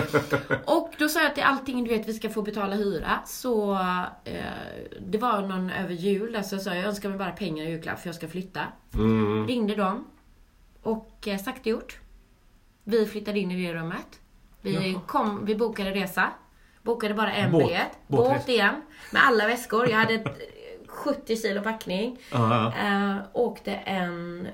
[0.65, 3.19] Och då sa jag är allting, du vet, vi ska få betala hyra.
[3.25, 3.73] Så
[4.23, 4.43] eh,
[5.01, 7.69] det var någon över jul där, så jag sa jag önskar mig bara pengar i
[7.69, 8.61] julklapp för jag ska flytta.
[8.93, 9.47] Mm.
[9.47, 10.05] Ringde dem.
[10.81, 11.99] Och eh, sagt och gjort.
[12.83, 14.19] Vi flyttade in i det rummet.
[14.61, 15.01] Vi, Jaha.
[15.07, 16.29] kom, vi bokade resa.
[16.81, 17.63] Bokade bara en Båt.
[17.63, 17.91] biljett.
[18.07, 18.33] Båtresa.
[18.37, 18.81] Båt igen.
[19.11, 19.89] Med alla väskor.
[19.89, 22.19] Jag hade ett, eh, 70 kilo packning.
[22.31, 22.87] Ja, ja.
[22.87, 24.47] Eh, åkte en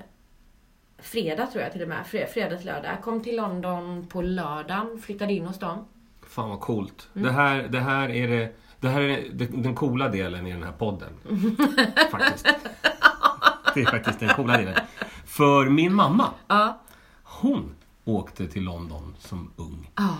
[1.02, 2.04] fredag tror jag till och med.
[2.06, 2.96] Fre- Fredag till lördag.
[3.02, 4.98] Kom till London på lördagen.
[5.04, 5.84] Flyttade in hos dem.
[6.28, 7.08] Fan vad coolt.
[7.14, 7.26] Mm.
[7.28, 8.52] Det, här, det här är det...
[8.80, 9.28] Det här är
[9.62, 11.08] den coola delen i den här podden.
[12.10, 12.46] faktiskt.
[13.74, 14.74] Det är faktiskt den coola delen.
[15.24, 16.80] För min mamma, Ja.
[17.22, 19.90] hon åkte till London som ung.
[19.96, 20.16] Ja.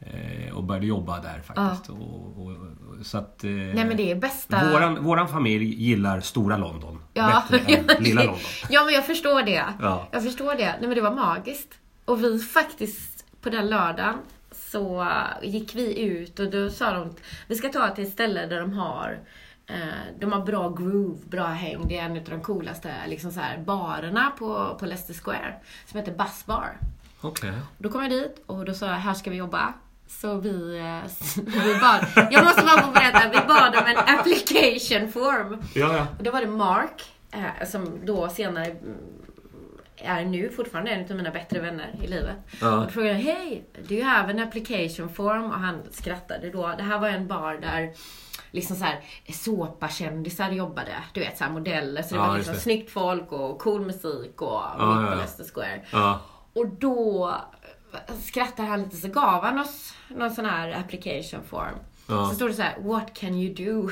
[0.00, 1.90] Eh, och började jobba där faktiskt.
[1.90, 4.70] Och, och, och, så att, eh, Nej men det är bästa...
[4.72, 7.42] våran, våran familj gillar stora London Ja.
[7.50, 8.40] bättre än lilla London.
[8.70, 9.64] ja men jag förstår det.
[9.80, 10.08] Ja.
[10.12, 10.66] Jag förstår det.
[10.66, 11.74] Nej men det var magiskt.
[12.04, 14.14] Och vi faktiskt, på den lördagen,
[14.52, 15.08] så
[15.42, 17.14] gick vi ut och då sa de
[17.46, 19.18] vi ska ta till ett ställe där de har
[19.66, 19.76] eh,
[20.20, 21.88] de har bra groove, bra häng.
[21.88, 25.54] Det är en av de coolaste liksom så här, barerna på, på Leicester Square.
[25.86, 26.76] Som heter Buzz Bar.
[27.20, 27.52] Okej.
[27.78, 29.72] Då kom jag dit och då sa jag, här ska vi jobba.
[30.10, 31.10] Så vi, eh,
[31.64, 35.62] vi bad, jag måste bara få berätta, vi bad om en application form.
[35.74, 36.06] Ja, ja.
[36.18, 38.96] Och då var det Mark, eh, som då senare mm,
[39.96, 42.36] är nu fortfarande en av mina bättre vänner i livet.
[42.60, 42.76] Ja.
[42.76, 45.44] Och då frågade jag, hej, do you have an application form?
[45.44, 46.74] Och han skrattade då.
[46.76, 47.92] Det här var en bar där
[48.50, 49.00] liksom så här
[49.32, 50.92] såpakändisar jobbade.
[51.12, 52.02] Du vet, så här modeller.
[52.02, 52.60] Så det Ja, var liksom det.
[52.60, 55.14] snyggt folk och cool musik och Ja, mitt på ja.
[55.18, 55.80] Leicester Square.
[55.92, 56.20] Ja.
[56.52, 57.34] Och då
[58.22, 61.74] skrattade han lite så gav han oss någon sån här application form.
[62.06, 62.28] Ja.
[62.28, 63.90] Så stod det så här, what can you do?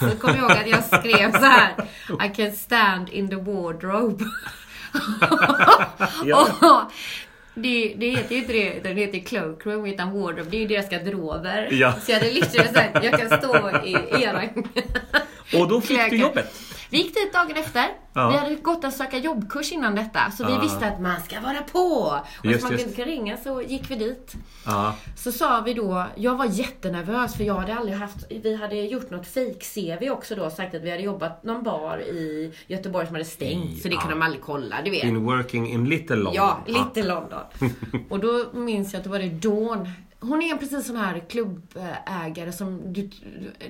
[0.10, 1.74] Så kommer jag ihåg att jag skrev så här,
[2.26, 4.24] I can stand in the wardrobe.
[6.24, 6.48] Ja.
[6.60, 6.92] Och
[7.54, 10.50] det, det heter ju inte det, utan det heter cloakroom utan wardrobe.
[10.50, 11.68] Det är ju deras garderober.
[11.70, 11.92] Ja.
[11.92, 14.42] Så jag hade sagt, jag kan stå i era
[15.54, 16.67] Och då fick du jobbet.
[16.90, 17.84] Vi gick dit dagen efter.
[18.12, 18.28] Ja.
[18.30, 20.30] Vi hade gått en söka jobbkurs innan detta.
[20.30, 20.60] Så vi Ja.
[20.60, 21.78] visste att man ska vara på.
[22.38, 22.84] Och Just, man just.
[22.84, 24.34] inte kan ringa så gick vi dit.
[24.66, 24.94] Ja.
[25.16, 29.10] Så sa vi då, jag var jättenervös för jag hade aldrig haft, vi hade gjort
[29.10, 33.24] något fake-CV också då, sagt att vi hade jobbat någon bar i Göteborg som hade
[33.24, 35.04] stängt, så det kunde de aldrig kolla, du vet.
[35.04, 36.34] In working in Little London.
[36.34, 37.40] Ja, lite London.
[38.10, 39.88] Och då minns jag att det var det Dawn.
[40.20, 43.10] Hon är precis sån här klubbägare som du,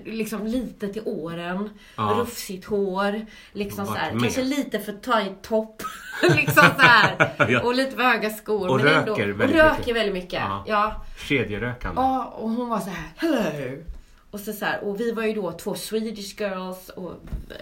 [0.05, 2.03] liksom lite till åren, Ja.
[2.19, 5.83] rufsigt hår, liksom så här, kanske lite för tight topp.
[6.37, 7.35] liksom så här.
[7.49, 7.63] Ja.
[7.63, 8.69] Och lite för höga skor.
[8.69, 9.97] Och men ändå, röker och väldigt röker mycket.
[9.97, 10.41] väldigt mycket.
[10.41, 10.65] Ja.
[10.67, 11.05] Ja.
[11.29, 12.01] Kedjerökande.
[12.01, 13.83] Ja, och hon var så här, hello.
[14.31, 17.15] Och, så så här, och vi var ju då två Swedish girls och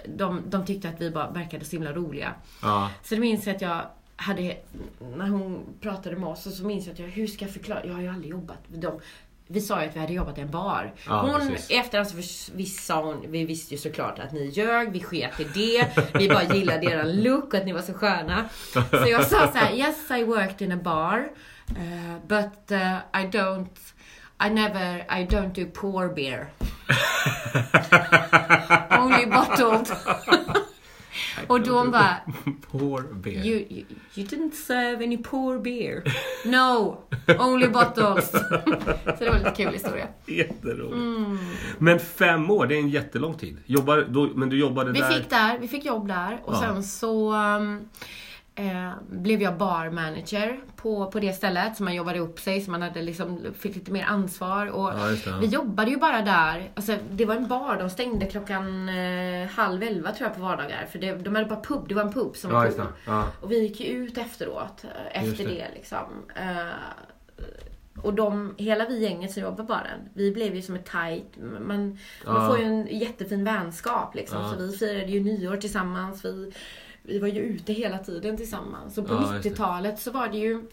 [0.07, 2.33] de, de tyckte att vi bara verkade så himla roliga.
[2.61, 2.89] Ja.
[3.03, 3.81] Så det minns jag att jag
[4.19, 4.57] hade,
[5.15, 7.85] när hon pratade med oss, så, minns jag att jag, hur ska jag förklara?
[7.85, 8.99] Jag har ju aldrig jobbat med dem.
[9.49, 10.93] Vi sa ju att vi hade jobbat i en bar.
[11.07, 11.71] Ja, hon, precis.
[11.71, 14.99] i efterhand så vis- visst sa hon, vi visste ju såklart att ni ljög, vi
[14.99, 15.87] sket i det.
[16.13, 18.49] Vi bara gillade er look och att ni var så sköna.
[18.73, 21.29] Så jag sa så här: yes I worked in a bar,
[21.69, 23.67] uh, but uh, I don't
[24.45, 26.47] I never, I don't do poor beer.
[28.99, 29.87] Only bottled.
[31.47, 32.17] Och de bara,
[32.71, 33.45] Poor bear.
[33.45, 36.03] You, you, you didn't serve any poor beer.
[36.45, 36.97] No,
[37.39, 38.31] only bottles.
[39.17, 40.07] så det var lite kul historia.
[40.25, 41.41] Jätteroligt.
[41.77, 43.57] Men fem år, det är en jättelång tid.
[43.65, 45.11] Jobbar, då, men du jobbade Vi där?
[45.11, 46.59] fick där, vi fick jobb där och Ja.
[46.59, 47.89] sen så um,
[48.57, 51.77] eh, blev jag barmanager på, på det stället.
[51.77, 54.67] Så man jobbade upp sig, så man hade liksom, fick lite mer ansvar.
[54.67, 54.93] Och
[55.25, 55.37] Ja.
[55.41, 56.71] Vi jobbade ju bara där.
[56.75, 60.85] Alltså, det var en bar, de stängde klockan eh, halv elva tror jag på vardagar.
[60.91, 62.83] För det, de hade bara pub, det var en pub som Ja, var det.
[63.05, 63.27] Ja.
[63.41, 65.55] Och vi gick ju ut efteråt, eh, Just efter det.
[65.59, 65.67] det.
[65.75, 66.05] liksom.
[66.35, 66.67] Eh,
[68.03, 71.37] och de, hela vi gänget som jobbar på baren, vi blev ju som ett tight,
[71.61, 74.49] man, man får ju en jättefin vänskap liksom.
[74.51, 76.51] Så vi firade ju nyår tillsammans, vi,
[77.07, 78.97] vi var ju ute hela tiden tillsammans.
[78.97, 79.49] Och på Ja, just det.
[79.49, 80.63] 90-talet så var det ju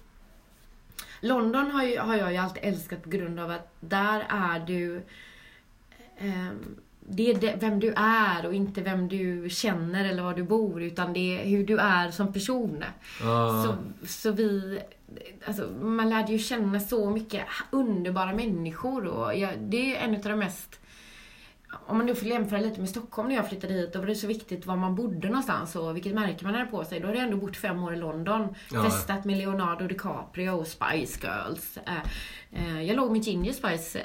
[1.20, 5.02] London har, ju, har jag ju alltid älskat på grund av att där är du
[6.18, 6.76] ehm,
[7.08, 10.82] det är det, vem du är och inte vem du känner eller var du bor
[10.82, 12.84] utan det är hur du är som person.
[13.22, 13.64] Ja.
[13.64, 14.80] Så, så vi,
[15.46, 20.22] alltså, man lärde ju känna så mycket underbara människor och jag, det är en av
[20.22, 20.80] de mest
[21.86, 24.14] om man nu får jämföra lite med Stockholm när jag flyttade hit, då var det
[24.14, 27.00] så viktigt var man bodde någonstans och vilket märke man hade på sig.
[27.00, 28.54] Då hade jag ändå bott fem år i London.
[28.72, 28.84] Ja.
[28.84, 31.78] Festat med Leonardo DiCaprio och Spice Girls.
[31.86, 31.94] Eh,
[32.52, 34.04] eh, jag låg med Ginger Spice eh,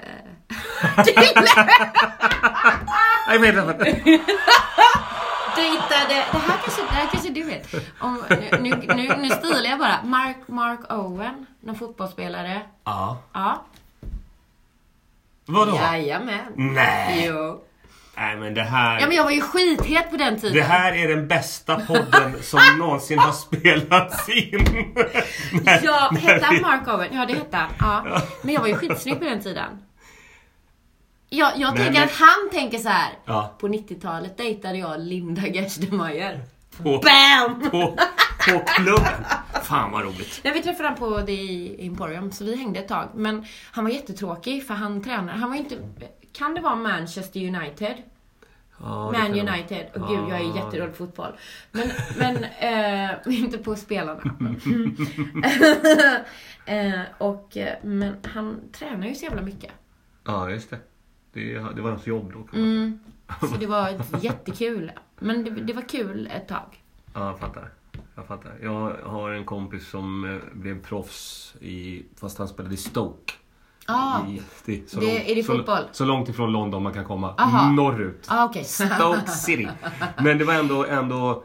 [3.27, 3.85] Nej, vänta, vänta.
[5.55, 7.73] dejtade, det här kanske, det här kanske du vet.
[7.99, 8.23] Om,
[8.59, 10.03] nu, nu, nu stilar jag bara.
[10.03, 12.61] Mark, Mark Owen, någon fotbollsspelare.
[12.83, 13.17] Ja.
[13.33, 13.65] Ja.
[15.49, 15.75] Vadå?
[15.75, 16.53] Jajamän.
[16.55, 17.25] Nej.
[17.27, 17.63] Jo.
[18.17, 18.99] Nej, men det här...
[18.99, 20.55] Ja men jag var ju skithet på den tiden.
[20.57, 24.93] Det här är den bästa podden som någonsin har spelats in.
[25.63, 27.07] När- Ja, hette han vi- Mark Owen?
[27.13, 27.69] Ja, det hette han.
[28.09, 28.21] Ja.
[28.41, 29.81] Men jag var ju skitsnygg på den tiden.
[31.29, 33.09] Ja, jag Men- tänker men- att han tänker så här.
[33.25, 36.39] Ja, På 90-talet dejtade jag Linda Gerstenmeier.
[36.83, 37.69] på, BAM!
[37.71, 37.97] på,
[38.53, 39.25] på klubben.
[39.63, 40.41] Fan vad roligt.
[40.43, 43.09] Nej, vi träffade honom på The Emporium, så vi hängde ett tag.
[43.15, 45.37] Men han var jättetråkig, för han tränade.
[45.39, 45.75] Han var inte...
[46.33, 47.93] Kan det vara Manchester United?
[48.81, 49.39] Ja, Man.
[49.49, 49.87] United.
[49.93, 50.55] Och gud, jag är Ja.
[50.55, 51.31] jättedålig fotboll.
[51.71, 53.09] Men, men eh,
[53.43, 54.21] inte på spelarna.
[56.65, 59.71] eh, och, eh, men han tränar ju så jävla mycket.
[60.23, 60.77] Ja, just det.
[61.33, 62.57] Det, det var hans jobb då.
[62.57, 62.99] Mm.
[63.39, 63.89] Så det var
[64.21, 64.91] jättekul.
[65.19, 66.83] Men det, det var kul ett tag.
[67.13, 67.69] Ja, jag fattar.
[68.19, 68.51] Jag fattar.
[68.63, 73.33] Jag har en kompis som eh, blev proffs i, fast han spelade i Stoke.
[73.87, 75.83] Ah, I, det, så Det- långt- är det så, fotboll?
[75.91, 77.33] Så långt ifrån London man kan komma.
[77.37, 77.71] Aha.
[77.71, 78.25] Norrut.
[78.27, 78.63] ah okej.
[78.65, 79.67] Stoke City.
[80.23, 81.43] Men det var ändå, ändå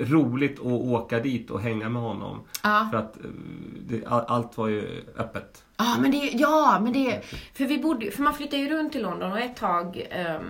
[0.00, 2.40] roligt att åka dit och hänga med honom.
[2.62, 2.88] Ja.
[2.90, 3.22] För att eh,
[3.88, 5.62] det, all- allt var ju öppet.
[5.78, 7.22] Ja, men det, ja, men det,
[7.54, 10.40] för vi bodde, för man flyttade ju runt i London och ett tag, eh,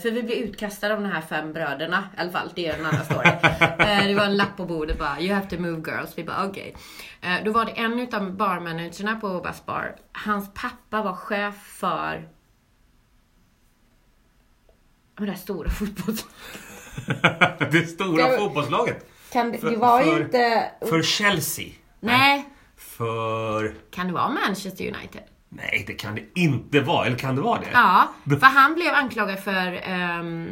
[0.00, 2.86] för vi blev utkastade av de här fem bröderna, i alla fall, det är en
[2.86, 3.28] annan story.
[3.78, 6.18] Eh, det var en lapp på bordet bara, you have to move girls.
[6.18, 6.76] Vi bara, okej.
[7.20, 12.28] Eh, Då var det en utav barmanagerna på Bass Bar, hans pappa var chef för
[15.18, 16.26] det där stora fotbolls...
[17.70, 19.08] det stora Det- fotbollslaget.
[19.32, 20.70] Kan det, För- det var ju för- inte...
[20.88, 21.66] För Chelsea.
[22.00, 23.74] Nej, För...
[23.90, 25.22] kan det vara Manchester United?
[25.48, 27.06] Nej, det kan det inte vara.
[27.06, 27.66] Eller kan det vara det?
[27.72, 30.50] Ja, för han blev anklagad för ehm,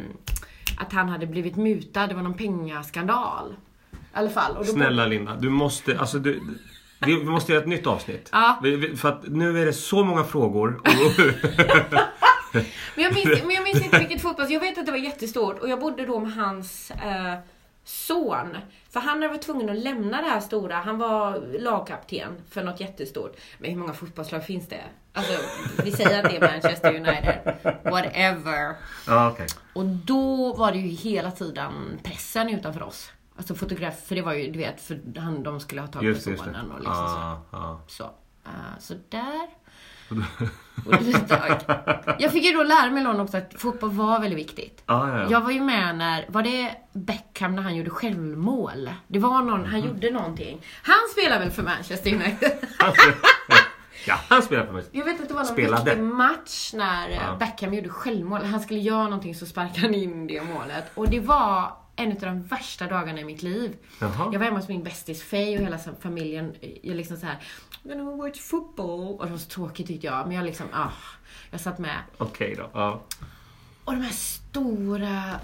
[0.79, 2.07] att han hade blivit mutad.
[2.07, 3.55] Det var någon pengaskandal.
[3.93, 4.65] I alla fall.
[4.65, 5.99] Snälla Linda, du måste...
[5.99, 6.41] Alltså du,
[7.05, 8.29] vi, vi måste göra ett nytt avsnitt.
[8.31, 8.59] Ja.
[8.63, 10.81] Vi, vi, för att nu är det så många frågor.
[10.85, 11.19] Och,
[12.95, 14.51] Men jag, minns, men jag minns inte vilket fotboll.
[14.51, 17.35] Jag vet att det var jättestort och jag bodde då med hans eh,
[17.83, 18.57] son.
[18.89, 20.75] För han var tvungen att lämna det här stora.
[20.75, 23.37] Han var lagkapten för något jättestort.
[23.57, 24.83] Men hur många fotbollslag finns det?
[25.13, 25.33] Alltså,
[25.83, 27.55] vi säger att det är Manchester United.
[27.83, 28.75] Whatever.
[29.07, 29.47] ja, okej.
[29.73, 33.11] Och då var det ju hela tiden pressen utanför oss.
[33.37, 36.23] Alltså fotograf, för det var ju, du vet, för han, de skulle ha tagit Just
[36.23, 36.51] på det, just det.
[36.51, 37.01] sonen och liksom så.
[37.01, 37.81] Ja, ja.
[37.87, 39.47] Så, uh, så där.
[42.19, 44.83] Jag fick ju då lära mig London också att fotboll var väldigt viktigt.
[44.85, 45.27] Ja, ja, ja.
[45.31, 48.89] Jag var ju med när, var det Beckham när han gjorde självmål?
[49.07, 50.61] Det var någon, han gjorde någonting.
[50.83, 52.51] Han spelar väl för Manchester United?
[54.07, 54.83] Ja, han spelar för mig.
[54.91, 55.83] Jag vet att det var någon Spelade.
[55.83, 57.35] viktig match när eh, Ja.
[57.39, 58.41] Beckham gjorde självmål.
[58.43, 60.91] Han skulle göra någonting så sparkade han in det målet.
[60.95, 61.71] Och det var
[62.03, 63.75] en av de värsta dagarna i mitt liv.
[63.99, 64.29] Jaha.
[64.31, 66.55] Jag var hemma hos min bästis Faye och hela familjen.
[66.81, 67.37] Jag liksom så här,
[67.83, 69.19] I'm gonna watch football.
[69.19, 70.27] Och det var så tråkigt tyckte jag.
[70.27, 70.91] Men jag liksom, ah,
[71.51, 71.97] jag satt med.
[72.17, 72.69] Okej då.
[72.73, 73.01] Ja.
[73.85, 75.39] Och de här stora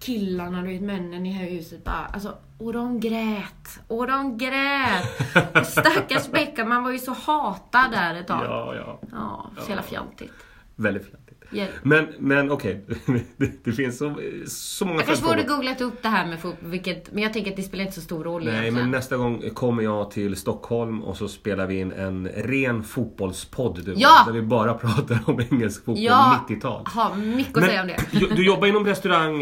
[0.00, 3.80] killarna, du vet männen i huset bara, alltså, och de grät.
[3.88, 5.20] Och de grät.
[5.56, 8.44] Och stackars Beckham, man var ju så hatad där ett tag.
[8.44, 9.00] ja, ja.
[9.12, 10.32] Ja, så jävla fjantigt.
[10.76, 11.29] Väldigt fjantigt.
[11.52, 11.70] Hjälp.
[11.82, 12.84] Men, men okej,
[13.36, 14.14] det, det finns så,
[14.46, 17.50] så många Jag kanske borde googlat upp det här med fotboll, vilket, men jag tänker
[17.50, 18.74] att det spelar inte så stor roll Nej, egentligen.
[18.74, 23.84] men nästa gång kommer jag till Stockholm och så spelar vi in en ren fotbollspodd.
[23.84, 24.22] Du, Ja!
[24.26, 26.82] Där vi bara pratar om engelsk fotboll, Jag 90-tal.
[26.86, 27.96] har mycket att säga om det.
[28.12, 28.86] du, du jobbar inom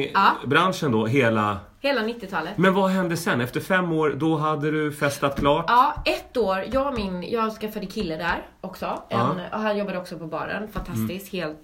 [0.03, 1.59] restaurangbranschen då hela...
[1.81, 2.59] Hela 90-talet.
[2.59, 3.41] Men vad hände sen?
[3.41, 5.64] Efter fem år, då hade du festat klart?
[5.69, 6.64] Ja, ett år.
[6.73, 9.03] Jag och min, jag skaffade kille där också.
[9.09, 9.19] En,
[9.53, 10.69] och han jobbade också på baren.
[10.69, 11.62] Fantastisk, helt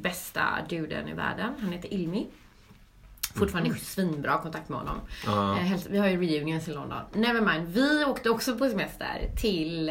[0.00, 1.54] bästa duden i världen.
[1.60, 2.26] Han heter Ilmi.
[3.34, 4.96] Fortfarande svinbra kontakt med honom.
[5.56, 6.98] Eh, häls- Vi har ju reunions i London.
[7.12, 9.88] Nevermind, vi åkte också på semester till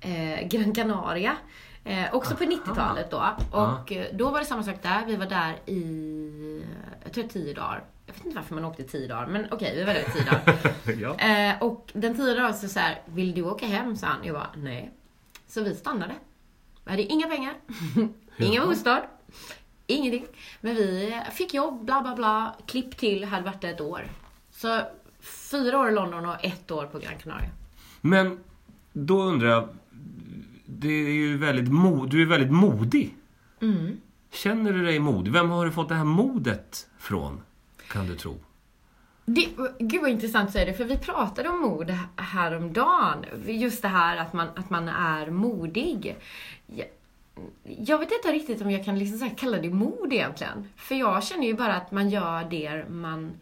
[0.00, 1.36] eh, Gran Canaria.
[1.84, 3.22] Eh, också på 90-talet då.
[3.52, 5.06] Och eh, då var det samma sak där.
[5.06, 6.62] Vi var där i,
[7.04, 7.84] jag tror 10 dagar.
[8.08, 10.24] Jag vet inte varför man åkte 10 dagar, men okej, vi var där i 10
[10.24, 10.58] dagar.
[11.18, 11.18] ja.
[11.18, 13.96] Eh, och den tionde dagen så, så här, vill du åka hem?
[13.96, 14.24] sa han.
[14.24, 14.90] Jag bara, nej.
[15.46, 16.14] Så vi stannade.
[16.84, 17.54] Vi hade inga pengar,
[18.36, 19.02] ingen bostad,
[19.86, 20.26] ingenting.
[20.60, 22.54] Men vi fick jobb, bla bla bla.
[22.66, 24.04] Klipp till, hade varit där ett år.
[24.50, 24.80] Så
[25.20, 27.50] fyra år i London och ett år på Gran Canaria.
[28.00, 28.38] Men
[28.92, 29.68] då undrar jag,
[30.66, 33.14] det är ju väldigt mo, du är väldigt modig.
[33.60, 34.00] Mm.
[34.30, 35.32] Känner du dig modig?
[35.32, 37.40] Vem har du fått det här modet från?
[37.88, 38.38] Kan du tro?
[39.24, 39.48] Det,
[39.78, 43.24] gud vad intressant så är det, för vi pratade om mod häromdagen.
[43.46, 46.16] Just det här att man, att man är modig.
[46.66, 46.86] Jag,
[47.64, 50.68] jag vet inte riktigt om jag kan liksom så här kalla det mod egentligen.
[50.76, 53.32] För jag känner ju bara att man gör det man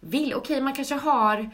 [0.00, 0.34] vill.
[0.34, 1.50] Okej, man kanske har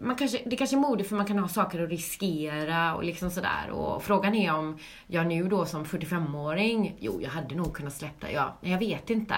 [0.00, 3.30] man kanske, det kanske är modigt för man kan ha saker att riskera och liksom
[3.30, 3.70] sådär.
[3.70, 8.26] Och frågan är om jag nu då som 45-åring, jo jag hade nog kunnat släppa
[8.26, 8.32] det.
[8.32, 9.34] Ja, jag vet inte.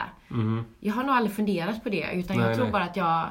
[0.80, 2.72] Jag har nog aldrig funderat på det, utan Nej, jag tror nej.
[2.72, 3.26] bara att jag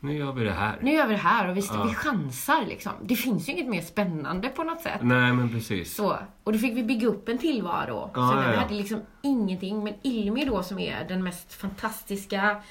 [0.00, 0.78] Nu gör vi det här.
[0.82, 2.92] nu gör vi det här och vi, vi chansar liksom.
[3.02, 5.00] Det finns ju inget mer spännande på något sätt.
[5.02, 5.94] Nej, men precis.
[5.94, 8.10] Så, och då fick vi bygga upp en tillvaro.
[8.14, 8.60] Ja, så ja, vi ja.
[8.60, 9.84] hade liksom ingenting.
[9.84, 12.62] Men Ilmi då som är den mest fantastiska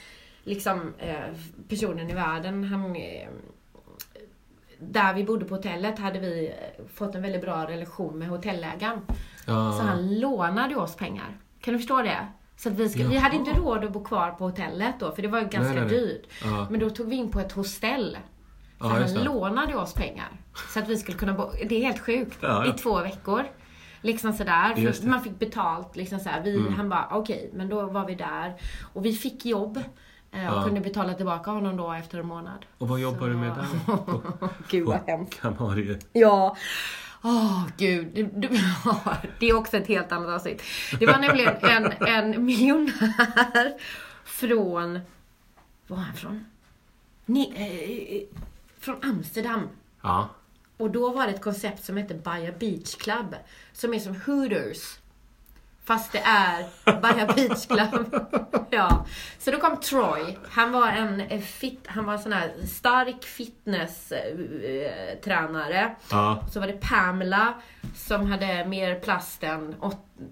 [0.43, 1.15] liksom, eh,
[1.69, 2.63] personen i världen.
[2.63, 3.27] Han, eh,
[4.79, 8.99] där vi bodde på hotellet hade vi eh, fått en väldigt bra relation med hotellägaren.
[9.45, 9.71] Ja.
[9.71, 11.37] Så han lånade oss pengar.
[11.61, 12.27] Kan du förstå det?
[12.57, 15.27] Så vi, ska, vi hade inte råd att bo kvar på hotellet då, för det
[15.27, 15.89] var ju ganska nej, nej.
[15.89, 16.27] dyrt.
[16.43, 16.67] Ja.
[16.69, 18.17] Men då tog vi in på ett hostell.
[18.79, 20.27] Så Ja, han lånade oss pengar.
[20.73, 22.43] Så att vi skulle kunna bo, det är helt sjukt.
[22.67, 23.45] I två veckor.
[24.01, 24.73] Liksom sådär.
[24.77, 24.93] Mm.
[25.01, 25.95] man fick betalt.
[25.95, 26.41] Liksom såhär.
[26.41, 28.55] Vi, Han bara, okej, men då var vi där.
[28.93, 29.79] Och vi fick jobb.
[30.31, 30.63] Eh, Och Ja.
[30.63, 32.65] kunde betala tillbaka honom då efter en månad.
[32.77, 33.67] Och vad jobbar du med där?
[34.69, 35.41] Gud vad hemskt.
[35.41, 35.99] Kanarier.
[36.13, 36.57] Ja.
[37.23, 38.29] Åh, gud.
[39.39, 40.63] Det, är också ett helt annat avsnitt.
[40.99, 43.73] Det var nämligen en, en miljonär
[44.25, 44.93] från...
[45.87, 46.45] Var var han från?
[47.25, 48.37] Ni, eh,
[48.79, 49.67] från Amsterdam.
[50.01, 50.29] Ja.
[50.77, 53.35] Och då var det ett koncept som hette Baja Beach Club.
[53.73, 54.98] Som är som Hooters.
[55.89, 56.65] Fast det är
[57.01, 58.15] Baja Beach Club.
[58.69, 59.05] ja.
[59.39, 60.37] Så då kom Troy.
[60.49, 65.95] Han var en eh, fit, han var en sån här stark fitness-tränare.
[66.11, 66.43] Ja.
[66.51, 67.53] Så var det Pamela
[67.95, 69.75] som hade mer plast än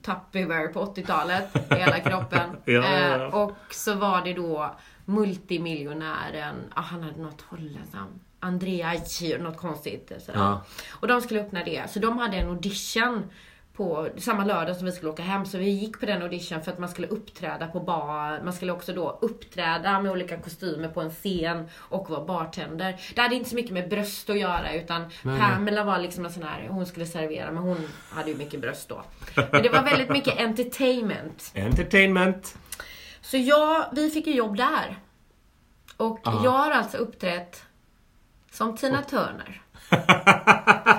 [0.02, 2.50] Tupperware på 80-talet i hela kroppen.
[2.66, 3.16] Ja, ja.
[3.16, 7.96] Eh, och så var det då multimiljonären, ah, han hade något holländskt.
[8.40, 8.94] Andrea
[9.40, 10.12] något konstigt.
[10.26, 10.58] Sådär.
[10.90, 11.90] Och de skulle öppna det.
[11.90, 13.30] Så de hade en audition
[13.78, 15.46] på samma lördag som vi skulle åka hem.
[15.46, 18.44] Så vi gick på den audition för att man skulle uppträda på bar.
[18.44, 23.02] Man skulle också då uppträda med olika kostymer på en scen och vara bartender.
[23.16, 25.40] Det hade inte så mycket med bröst att göra utan Nej.
[25.40, 28.90] Pamela var liksom en sån här, hon skulle servera men hon hade ju mycket bröst
[28.90, 29.04] då.
[29.52, 31.52] Men det var väldigt mycket entertainment.
[31.56, 32.58] Entertainment.
[33.22, 35.00] Så jag, vi fick ju jobb där.
[35.98, 36.42] Och Ja.
[36.44, 37.64] jag har alltså uppträtt
[38.52, 39.62] som Tina Turner.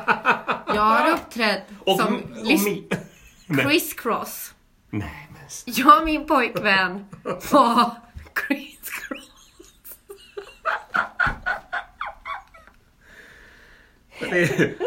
[0.79, 2.89] Jag har uppträtt Och, som och Liz mi...
[3.47, 3.65] Nej.
[3.65, 4.55] Chris Cross.
[4.91, 5.75] Nej, men...
[5.75, 7.05] Jag och min pojkvän
[7.51, 7.91] var
[8.47, 9.31] Chris Cross.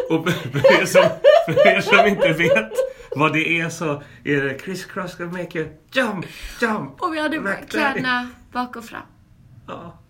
[0.10, 1.10] Och för er, som,
[1.46, 2.72] för er som inte vet
[3.16, 6.26] vad det är så är det Chris Cross gonna make you jump,
[6.62, 7.02] jump.
[7.02, 9.02] Och vi hade kläderna bak och fram.
[9.68, 10.01] Ja.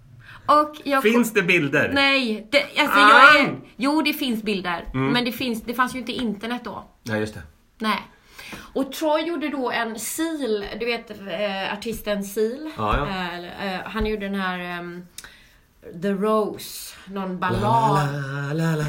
[0.45, 1.91] Och jag Finns det bilder?
[1.93, 3.47] Nej, det, alltså jag är...
[3.47, 3.56] Ah!
[3.75, 4.86] Jo, det finns bilder.
[4.93, 5.13] Mm.
[5.13, 6.86] Men det, finns, det fanns ju inte internet då.
[7.04, 7.41] Nej, just det.
[7.77, 8.08] Nej.
[8.73, 12.71] Och Troy gjorde då en Seal, du vet eh, artisten Seal.
[12.77, 13.08] Ja, ja.
[13.08, 15.06] Eh, eh, han gjorde den här ehm,
[16.01, 18.55] The Rose, någon La, ballad.
[18.55, 18.85] la, la,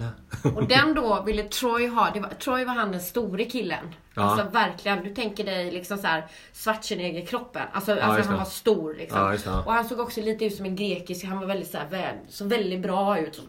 [0.00, 0.50] la.
[0.54, 2.10] Och den då ville Troy ha.
[2.14, 3.94] Var, Troy var han den store killen.
[4.14, 4.22] Ja.
[4.22, 7.62] Alltså verkligen, du tänker dig liksom så här Schwarzenegger-kroppen.
[7.72, 9.38] Alltså, alltså just han var stor liksom.
[9.44, 9.62] Ja.
[9.66, 12.14] Och han såg också lite ut som en grekisk, han var väldigt så här, väl,
[12.28, 13.42] så väldigt bra ut.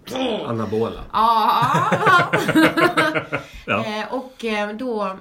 [0.47, 1.03] Anabola.
[1.13, 1.65] Ja.
[3.65, 3.85] Ja.
[3.85, 5.17] Eh, och eh, då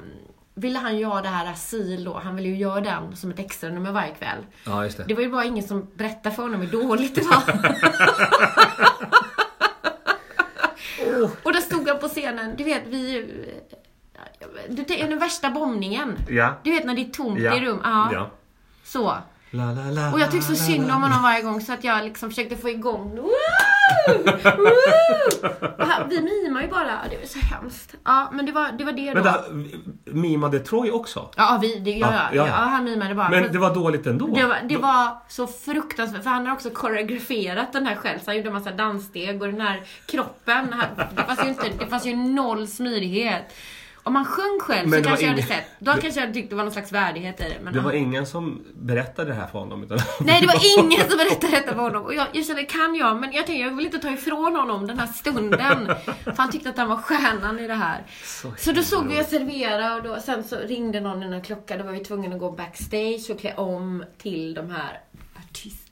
[0.61, 2.19] ville han ju ha det här asyl då.
[2.25, 4.47] Han ville ju göra den som ett extra nummer varje kväll.
[4.67, 5.05] Ja, just det.
[5.05, 7.43] Det var ju bara ingen som berättade för honom hur dåligt det var.
[11.43, 13.27] Och då stod han på scenen, du vet vi...
[14.69, 16.19] Det är den värsta bombningen.
[16.29, 16.55] Ja.
[16.63, 17.57] Du vet när det är tomt Ja.
[17.57, 17.81] i rum.
[17.85, 18.11] Ja.
[18.13, 18.31] Ja.
[18.85, 19.17] Så.
[19.51, 22.05] La, la, la, Och jag tyckte så synd om honom varje gång så att jag
[22.05, 23.29] liksom försökte få igång Woo!
[24.57, 25.49] Woo!
[26.09, 27.95] Vi mimar ju bara, det var så hemskt.
[28.05, 29.23] Ja, men det var det, var det då.
[29.23, 29.45] Vänta,
[30.05, 31.29] mimade Troy också?
[31.37, 33.29] Ja, vi, det, ja, Ja, ja, ja, han mimade bara.
[33.29, 34.27] Men det var dåligt ändå?
[34.27, 38.25] det var, det var så fruktansvärt, för han har också koreograferat den här själv, så
[38.27, 41.87] han gjorde en massa danssteg och den här kroppen, han, det, fanns ju inte, det
[41.87, 43.55] fanns ju noll smidighet.
[44.03, 46.21] Om man sjöng själv Men så kanske var jag hade ingen- sett, då kanske jag
[46.21, 47.57] hade tyckt det var någon slags värdighet i det.
[47.63, 47.99] Men Det var ja.
[47.99, 49.83] ingen som berättade det här för honom?
[49.83, 49.99] Utan...
[50.21, 52.03] Nej, det var ingen som berättade detta för honom.
[52.05, 53.17] Och jag, jag kände, kan jag?
[53.21, 55.87] Men jag tänkte, jag vill inte ta ifrån honom den här stunden.
[56.25, 58.03] För han tyckte att han var stjärnan i det här.
[58.25, 61.77] Så Så då såg vi jag servera och då, sen så ringde någon en klocka.
[61.77, 65.01] Då var vi tvungna att gå backstage och klä om till de här
[65.49, 65.90] artisterna.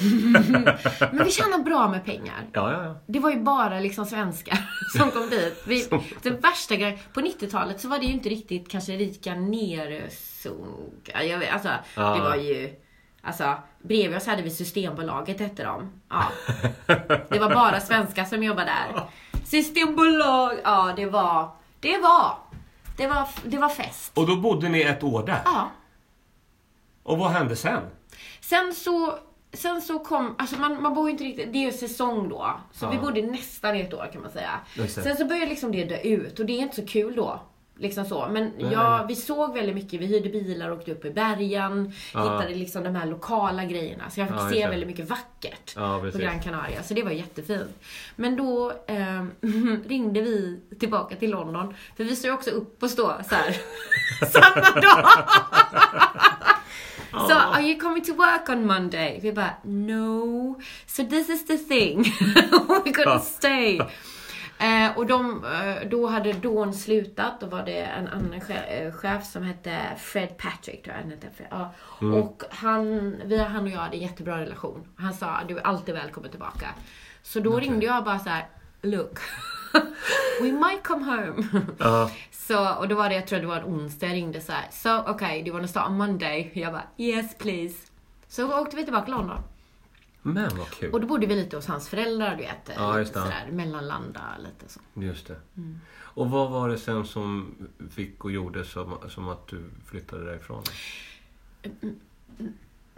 [1.12, 2.46] Men vi tjänade bra med pengar.
[2.52, 2.96] Ja, ja, ja.
[3.06, 4.58] Det var ju bara liksom svenskar
[4.98, 5.62] som kom dit.
[5.66, 5.88] Vi,
[6.22, 9.34] den värsta grejen, på 90-talet så var det ju inte riktigt kanske rika
[11.38, 12.14] vet, alltså, Ja.
[12.14, 12.74] det var ju...
[13.22, 15.92] Alltså, bredvid oss hade vi Systembolaget hette de.
[16.08, 16.24] Ja.
[17.28, 19.02] Det var bara svenskar som jobbade där.
[19.44, 21.50] Systembolag, ja det var...
[21.80, 22.38] Det var...
[22.96, 24.12] Det var, det var fest.
[24.14, 25.40] Och då bodde ni ett år där?
[25.44, 25.70] Ja.
[27.02, 27.82] Och vad hände sen?
[28.40, 29.18] Sen så,
[29.56, 32.60] sen så kom, alltså man, man bor ju inte riktigt, det är ju säsong då.
[32.72, 32.90] Så Ja.
[32.90, 34.50] vi bodde nästan ett år kan man säga.
[34.88, 37.40] Sen så började liksom det dö ut och det är inte så kul då.
[37.78, 38.28] Liksom så.
[38.30, 38.72] Men Nej.
[38.72, 41.92] ja, vi såg väldigt mycket, vi hyrde bilar åkte upp i bergen.
[42.14, 42.22] Ja.
[42.22, 44.10] Hittade liksom de här lokala grejerna.
[44.10, 46.18] Så jag fick Ja, se väldigt mycket vackert Ja, på.
[46.18, 46.82] Gran Canaria.
[46.82, 47.82] Så det var jättefint.
[48.16, 49.30] Men då ehm,
[49.88, 51.74] ringde vi tillbaka till London.
[51.96, 53.56] För vi står ju också upp och stå så här
[54.30, 55.08] samma dag.
[57.16, 59.18] So, are you coming to work on Monday?
[59.22, 60.56] Vi bara, no.
[60.86, 62.02] So this is the thing.
[62.84, 63.80] We couldn't stay.
[64.58, 68.92] Eh, och de, eh, då hade Dawn slutat, då var det en annan chef, eh,
[68.92, 71.28] chef som hette Fred Patrick, tror jag han hette.
[71.50, 71.74] Ja.
[72.06, 74.88] Och han, vi, han och jag hade en jättebra relation.
[74.96, 76.66] Han sa, du är alltid välkommen tillbaka.
[77.22, 78.46] Så då ringde jag bara så här,
[78.82, 79.18] look.
[80.40, 81.48] We might come home.
[81.78, 82.10] Ja.
[82.30, 84.68] Så, och då var det, jag tror det var en onsdag, jag ringde så här.
[84.70, 86.50] So, okay, do you want to start on Monday?
[86.54, 87.76] Jag bara, yes please.
[88.28, 89.38] Så åkte vi tillbaka till London.
[90.22, 90.92] Men vad kul.
[90.92, 92.70] Och då bodde vi lite hos hans föräldrar, du vet.
[92.76, 94.80] Ja, just lite sådär, mellanlanda lite så.
[94.94, 95.36] Just det.
[95.56, 95.80] Mm.
[95.98, 97.54] Och vad var det sen som
[97.90, 100.62] fick och gjorde som, som att du flyttade därifrån?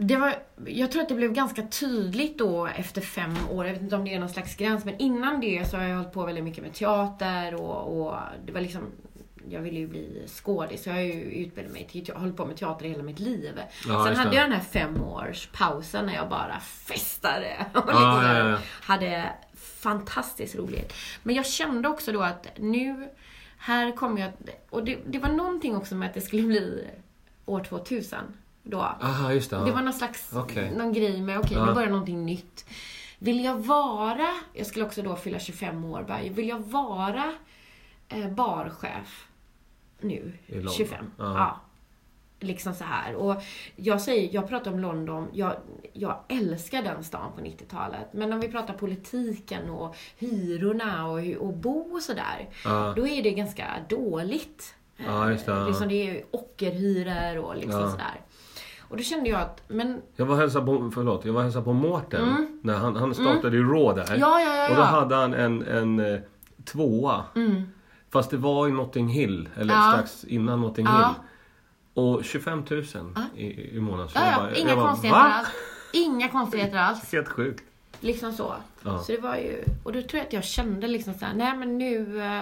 [0.01, 0.35] Det var,
[0.65, 4.05] jag tror att det blev ganska tydligt då efter fem år, jag vet inte om
[4.05, 6.63] det är någon slags gräns, men innan det så har jag hållit på väldigt mycket
[6.63, 8.81] med teater och, och det var liksom
[9.49, 12.37] jag ville ju bli skådis, så jag har ju utbildat mig till, jag har hållit
[12.37, 13.61] på med teater hela mitt liv.
[13.87, 17.91] Ja, Sen hade jag den här fem års pausen när jag bara festade och Ja,
[17.91, 18.57] liksom ja, så här ja.
[18.81, 19.29] hade
[19.81, 20.93] fantastiskt roligt.
[21.23, 23.09] Men jag kände också då att nu,
[23.57, 24.31] här kommer jag,
[24.69, 26.87] och det, det var någonting också med att det skulle bli
[27.45, 28.17] år 2000
[28.63, 28.79] då.
[28.81, 29.55] Aha, just det.
[29.55, 29.63] Ja.
[29.63, 30.71] Det var någon slags, Okej.
[30.77, 31.65] någon grej med, okej Ja.
[31.65, 32.65] nu börjar någonting nytt.
[33.19, 37.33] Vill jag vara, jag skulle också då fylla 25 år bara, vill jag vara
[38.09, 39.27] eh, barchef
[39.99, 40.73] nu, I London?
[40.73, 41.11] 25?
[41.17, 41.59] Ja.
[42.41, 43.15] Liksom så här.
[43.15, 43.41] Och
[43.75, 45.53] jag säger, jag pratar om London, jag,
[45.93, 48.07] jag älskar den stan på 90-talet.
[48.13, 52.49] Men om vi pratar politiken och hyrorna och, och bo och sådär.
[52.65, 52.93] Ja.
[52.95, 54.75] Då är det ganska dåligt.
[55.05, 55.67] Ja, just det, ja.
[55.67, 57.89] Liksom det är ju ockerhyror och liksom Ja.
[57.91, 58.21] sådär.
[58.89, 61.73] Och då kände jag att, men Jag var hälsa på, förlåt, jag var hälsa på
[61.73, 62.59] Mårten.
[62.61, 64.07] När han, han startade ju Raw där.
[64.09, 64.19] Mm.
[64.21, 64.85] Ja, ja, ja, Och då ja.
[64.85, 66.19] hade han en, en eh,
[66.65, 67.23] tvåa.
[68.09, 69.91] Fast det var i Notting Hill, eller Ja.
[69.93, 70.97] strax innan Notting Ja.
[70.97, 71.23] Hill.
[71.93, 72.83] Och 25 000
[73.35, 74.09] i, i månaden.
[74.09, 75.47] Så ja, jag ja, bara- inga jag bara, konstigheter "Va?" alls.
[75.93, 77.11] Inga konstigheter alls.
[77.11, 77.63] Helt sjukt.
[77.99, 78.53] Liksom så.
[78.83, 78.99] Ja.
[78.99, 81.57] Så det var ju, och då tror jag att jag kände liksom så här, nej
[81.57, 82.41] men nu, eh,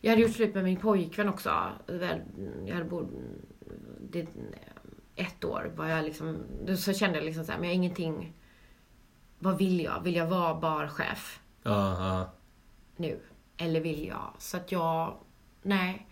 [0.00, 1.50] jag hade gjort slut med min pojkvän också.
[2.66, 3.10] Jag hade bott,
[4.10, 4.26] det,
[5.16, 6.38] ett år var jag liksom,
[6.78, 8.32] så kände jag liksom så här, men jag har ingenting,
[9.38, 10.00] vad vill jag?
[10.00, 12.32] Vill jag vara barchef Ja, ja.
[12.96, 13.20] nu?
[13.56, 14.32] Eller vill jag?
[14.38, 15.16] Så att jag,
[15.62, 16.06] nej.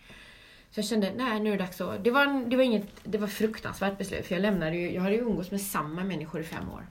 [0.71, 3.19] Så jag kände, nej nu är det dags att, det var, det var inget, det
[3.19, 4.27] var fruktansvärt beslut.
[4.27, 6.87] För jag lämnade ju, jag hade ju umgås med samma människor i fem år.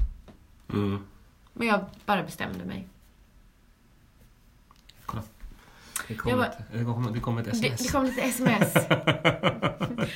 [0.70, 1.06] Mm.
[1.54, 2.88] Men jag bara bestämde mig.
[6.10, 7.82] Det kom, bara- ett, det, kom, det kom ett Det, sms.
[7.84, 8.74] det kom lite sms.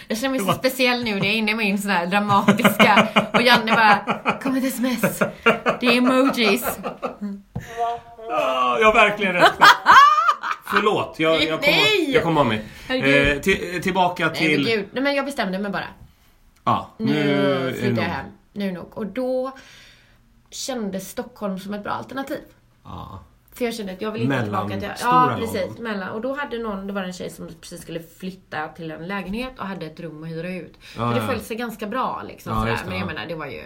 [0.07, 3.07] Jag känner mig så speciell nu när jag är inne i min sån här dramatiska
[3.33, 5.19] och Janne bara, kom ett sms.
[5.79, 6.79] Det är emojis.
[8.29, 9.51] Ja, jag har verkligen rätt.
[10.65, 12.65] Förlåt, jag, jag kommer kom av mig.
[12.87, 13.37] Herregud.
[13.37, 14.65] Eh, till, tillbaka till...
[14.65, 15.87] gud, nej men jag bestämde mig bara.
[16.63, 18.03] Ja, nu, Nu är det nog.
[18.03, 18.25] hem.
[18.53, 18.97] Nu det nog.
[18.97, 19.51] Och då
[20.49, 22.39] kändes Stockholm som ett bra alternativ.
[22.83, 23.23] Ja.
[23.55, 25.05] För jag kände att jag vill inte Mellan tillbaka till...
[25.05, 25.77] Ja, precis.
[25.79, 26.09] Mellan.
[26.09, 29.59] Och då hade någon, det var en tjej som precis skulle flytta till en lägenhet
[29.59, 30.73] och hade ett rum att hyra ut.
[30.97, 31.27] Ja, så det ja.
[31.27, 32.53] föll sig ganska bra liksom.
[32.53, 33.05] Ja, det, Men jag ja.
[33.05, 33.63] menar, det var ju...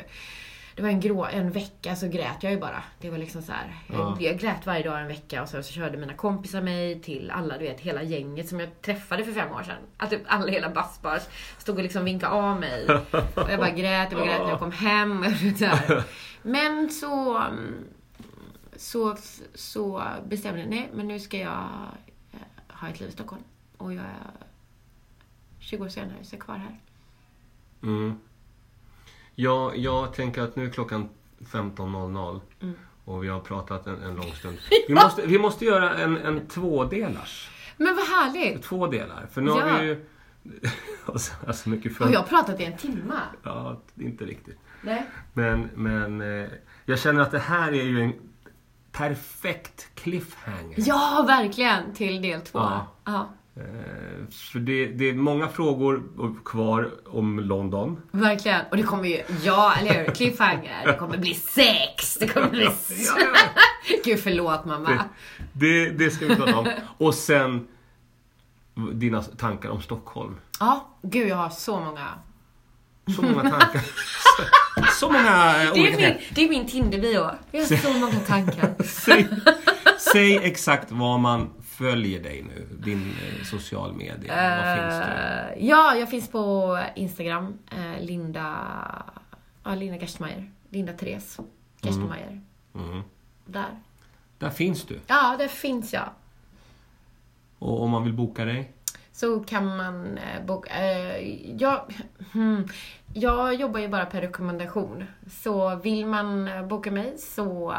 [0.76, 2.84] Det var en grå, en vecka så grät jag ju bara.
[3.02, 3.76] Det var liksom så här.
[3.88, 4.18] Ja.
[4.20, 7.58] Jag grät varje dag en vecka och så, så körde mina kompisar mig till alla,
[7.58, 9.76] du vet, hela gänget som jag träffade för fem år sedan.
[9.98, 11.22] Att typ alla hela Bassbars
[11.58, 12.86] stod och liksom vinkade av mig.
[13.36, 15.20] Och jag bara grät, jag bara grät när jag kom hem.
[15.20, 16.04] Och så här.
[16.42, 17.86] Men så, mm,
[18.78, 19.18] så,
[19.54, 21.70] så bestämde jag, nej men nu ska jag
[22.32, 23.44] eh, ha ett liv i Stockholm.
[23.78, 24.32] Och jag är
[25.60, 26.80] 20 år senare så är jag kvar här.
[27.84, 28.16] Mm.
[29.36, 31.10] Ja, jag tänker att nu är klockan
[31.40, 32.76] 15.00 Mm.
[33.06, 34.58] och vi har pratat en, en lång stund.
[34.88, 37.50] Vi måste, vi måste göra en, en tvådelars.
[37.78, 38.64] Men vad härligt!
[38.64, 39.28] Två delar.
[39.32, 39.78] För nu har Ja.
[39.82, 40.06] vi ju...
[41.06, 42.06] alltså, alltså mycket för...
[42.06, 43.20] Och jag har pratat i en timme.
[43.44, 44.58] Ja, inte riktigt.
[44.82, 45.06] Nej.
[45.34, 46.50] Men, men eh,
[46.86, 48.14] jag känner att det här är ju en
[48.98, 50.76] perfekt cliffhanger.
[50.76, 51.94] Ja, verkligen!
[51.94, 52.60] Till del två.
[52.60, 52.88] Ja.
[53.06, 53.30] ja.
[53.56, 56.04] Eh, för det, det är många frågor
[56.46, 58.02] kvar om London.
[58.12, 58.62] Verkligen.
[58.72, 60.06] Och det kommer ju, ja eller hur?
[60.14, 60.86] Cliffhanger.
[60.86, 62.18] Det kommer bli sex.
[62.20, 63.10] Det kommer bli sex.
[64.06, 65.04] Gud förlåt mamma.
[65.54, 66.68] Det, det ska vi prata om.
[66.98, 67.68] Och sen
[68.94, 70.36] dina tankar om Stockholm.
[70.60, 72.08] Ja, gud jag har så många.
[73.16, 73.82] Så många tankar.
[74.38, 74.44] Så,
[75.00, 77.30] så många eh, Det är olika min, det är min Tinder-bio.
[77.52, 78.84] Jag har så många tankar.
[78.84, 79.28] Säg,
[80.12, 82.68] säg exakt var man följer dig nu.
[82.80, 83.02] Din
[83.40, 84.36] eh, social media.
[84.36, 85.12] Var finns du?
[85.14, 87.58] Eh, ja, jag finns på Instagram.
[87.72, 88.54] eh, Linda...
[89.64, 90.52] Ja, Linda Gerstmeier.
[90.70, 91.40] Linda Therese
[91.82, 92.42] Gerstmeier.
[92.76, 93.02] Mm.
[93.46, 93.80] Där.
[94.40, 95.00] Där finns du.
[95.08, 96.10] Ja, där finns jag.
[97.60, 98.72] Och om man vill boka dig?
[99.18, 100.70] Så kan man eh, boka...
[100.70, 101.82] Eh, jag,
[102.34, 102.68] hmm,
[103.14, 105.04] jag jobbar ju bara per rekommendation.
[105.32, 107.76] Så vill man eh, boka mig så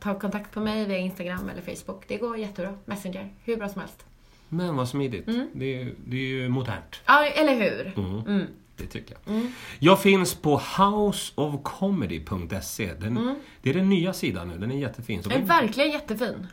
[0.00, 2.04] ta kontakt på mig via Instagram eller Facebook.
[2.08, 2.74] Det går jättebra.
[2.84, 3.34] Messenger.
[3.44, 4.06] Hur bra som helst.
[4.48, 5.26] Men vad smidigt.
[5.52, 7.00] Det, är, det är ju modernt.
[7.06, 7.92] Ja, eller hur?
[7.96, 8.20] Mm.
[8.26, 8.46] Mm.
[8.76, 9.42] Det tycker jag.
[9.78, 12.94] Jag finns på houseofcomedy.se.
[12.94, 14.58] Den, Det är den nya sidan nu.
[14.58, 15.22] Den är jättefin.
[15.22, 16.46] Så Den är verkligen jättefin.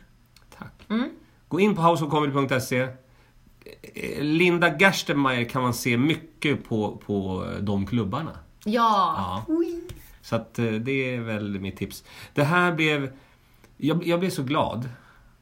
[0.58, 0.72] tack.
[0.88, 1.10] Mm.
[1.48, 2.88] Gå in på houseofcomedy.se.
[4.20, 8.38] Linda Gerstenmeier kan man se mycket på, på de klubbarna.
[8.64, 9.44] Ja.
[9.48, 9.56] Ja.
[10.22, 12.04] Så att eh, det är väl mitt tips.
[12.34, 13.12] Det här blev...
[13.76, 14.88] Jag, jag blev så glad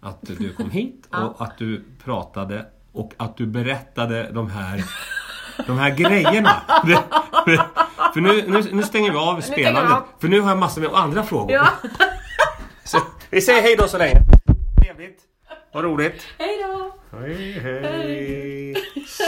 [0.01, 4.85] att du kom hit och att du pratade och att du berättade de här,
[5.67, 6.63] de här grejerna.
[8.15, 9.93] För, nu, nu, nu stänger vi av spelandet.
[9.93, 10.03] av.
[10.19, 11.53] För nu har jag massor med andra frågor.
[11.53, 11.69] Ja.
[12.85, 12.99] Så,
[13.31, 14.21] vi säger hej då så länge.
[14.83, 15.21] Trevligt.
[15.73, 16.27] Vad roligt.
[16.39, 16.95] Hej då.
[17.19, 17.83] Hej, hej.
[17.83, 18.75] hej.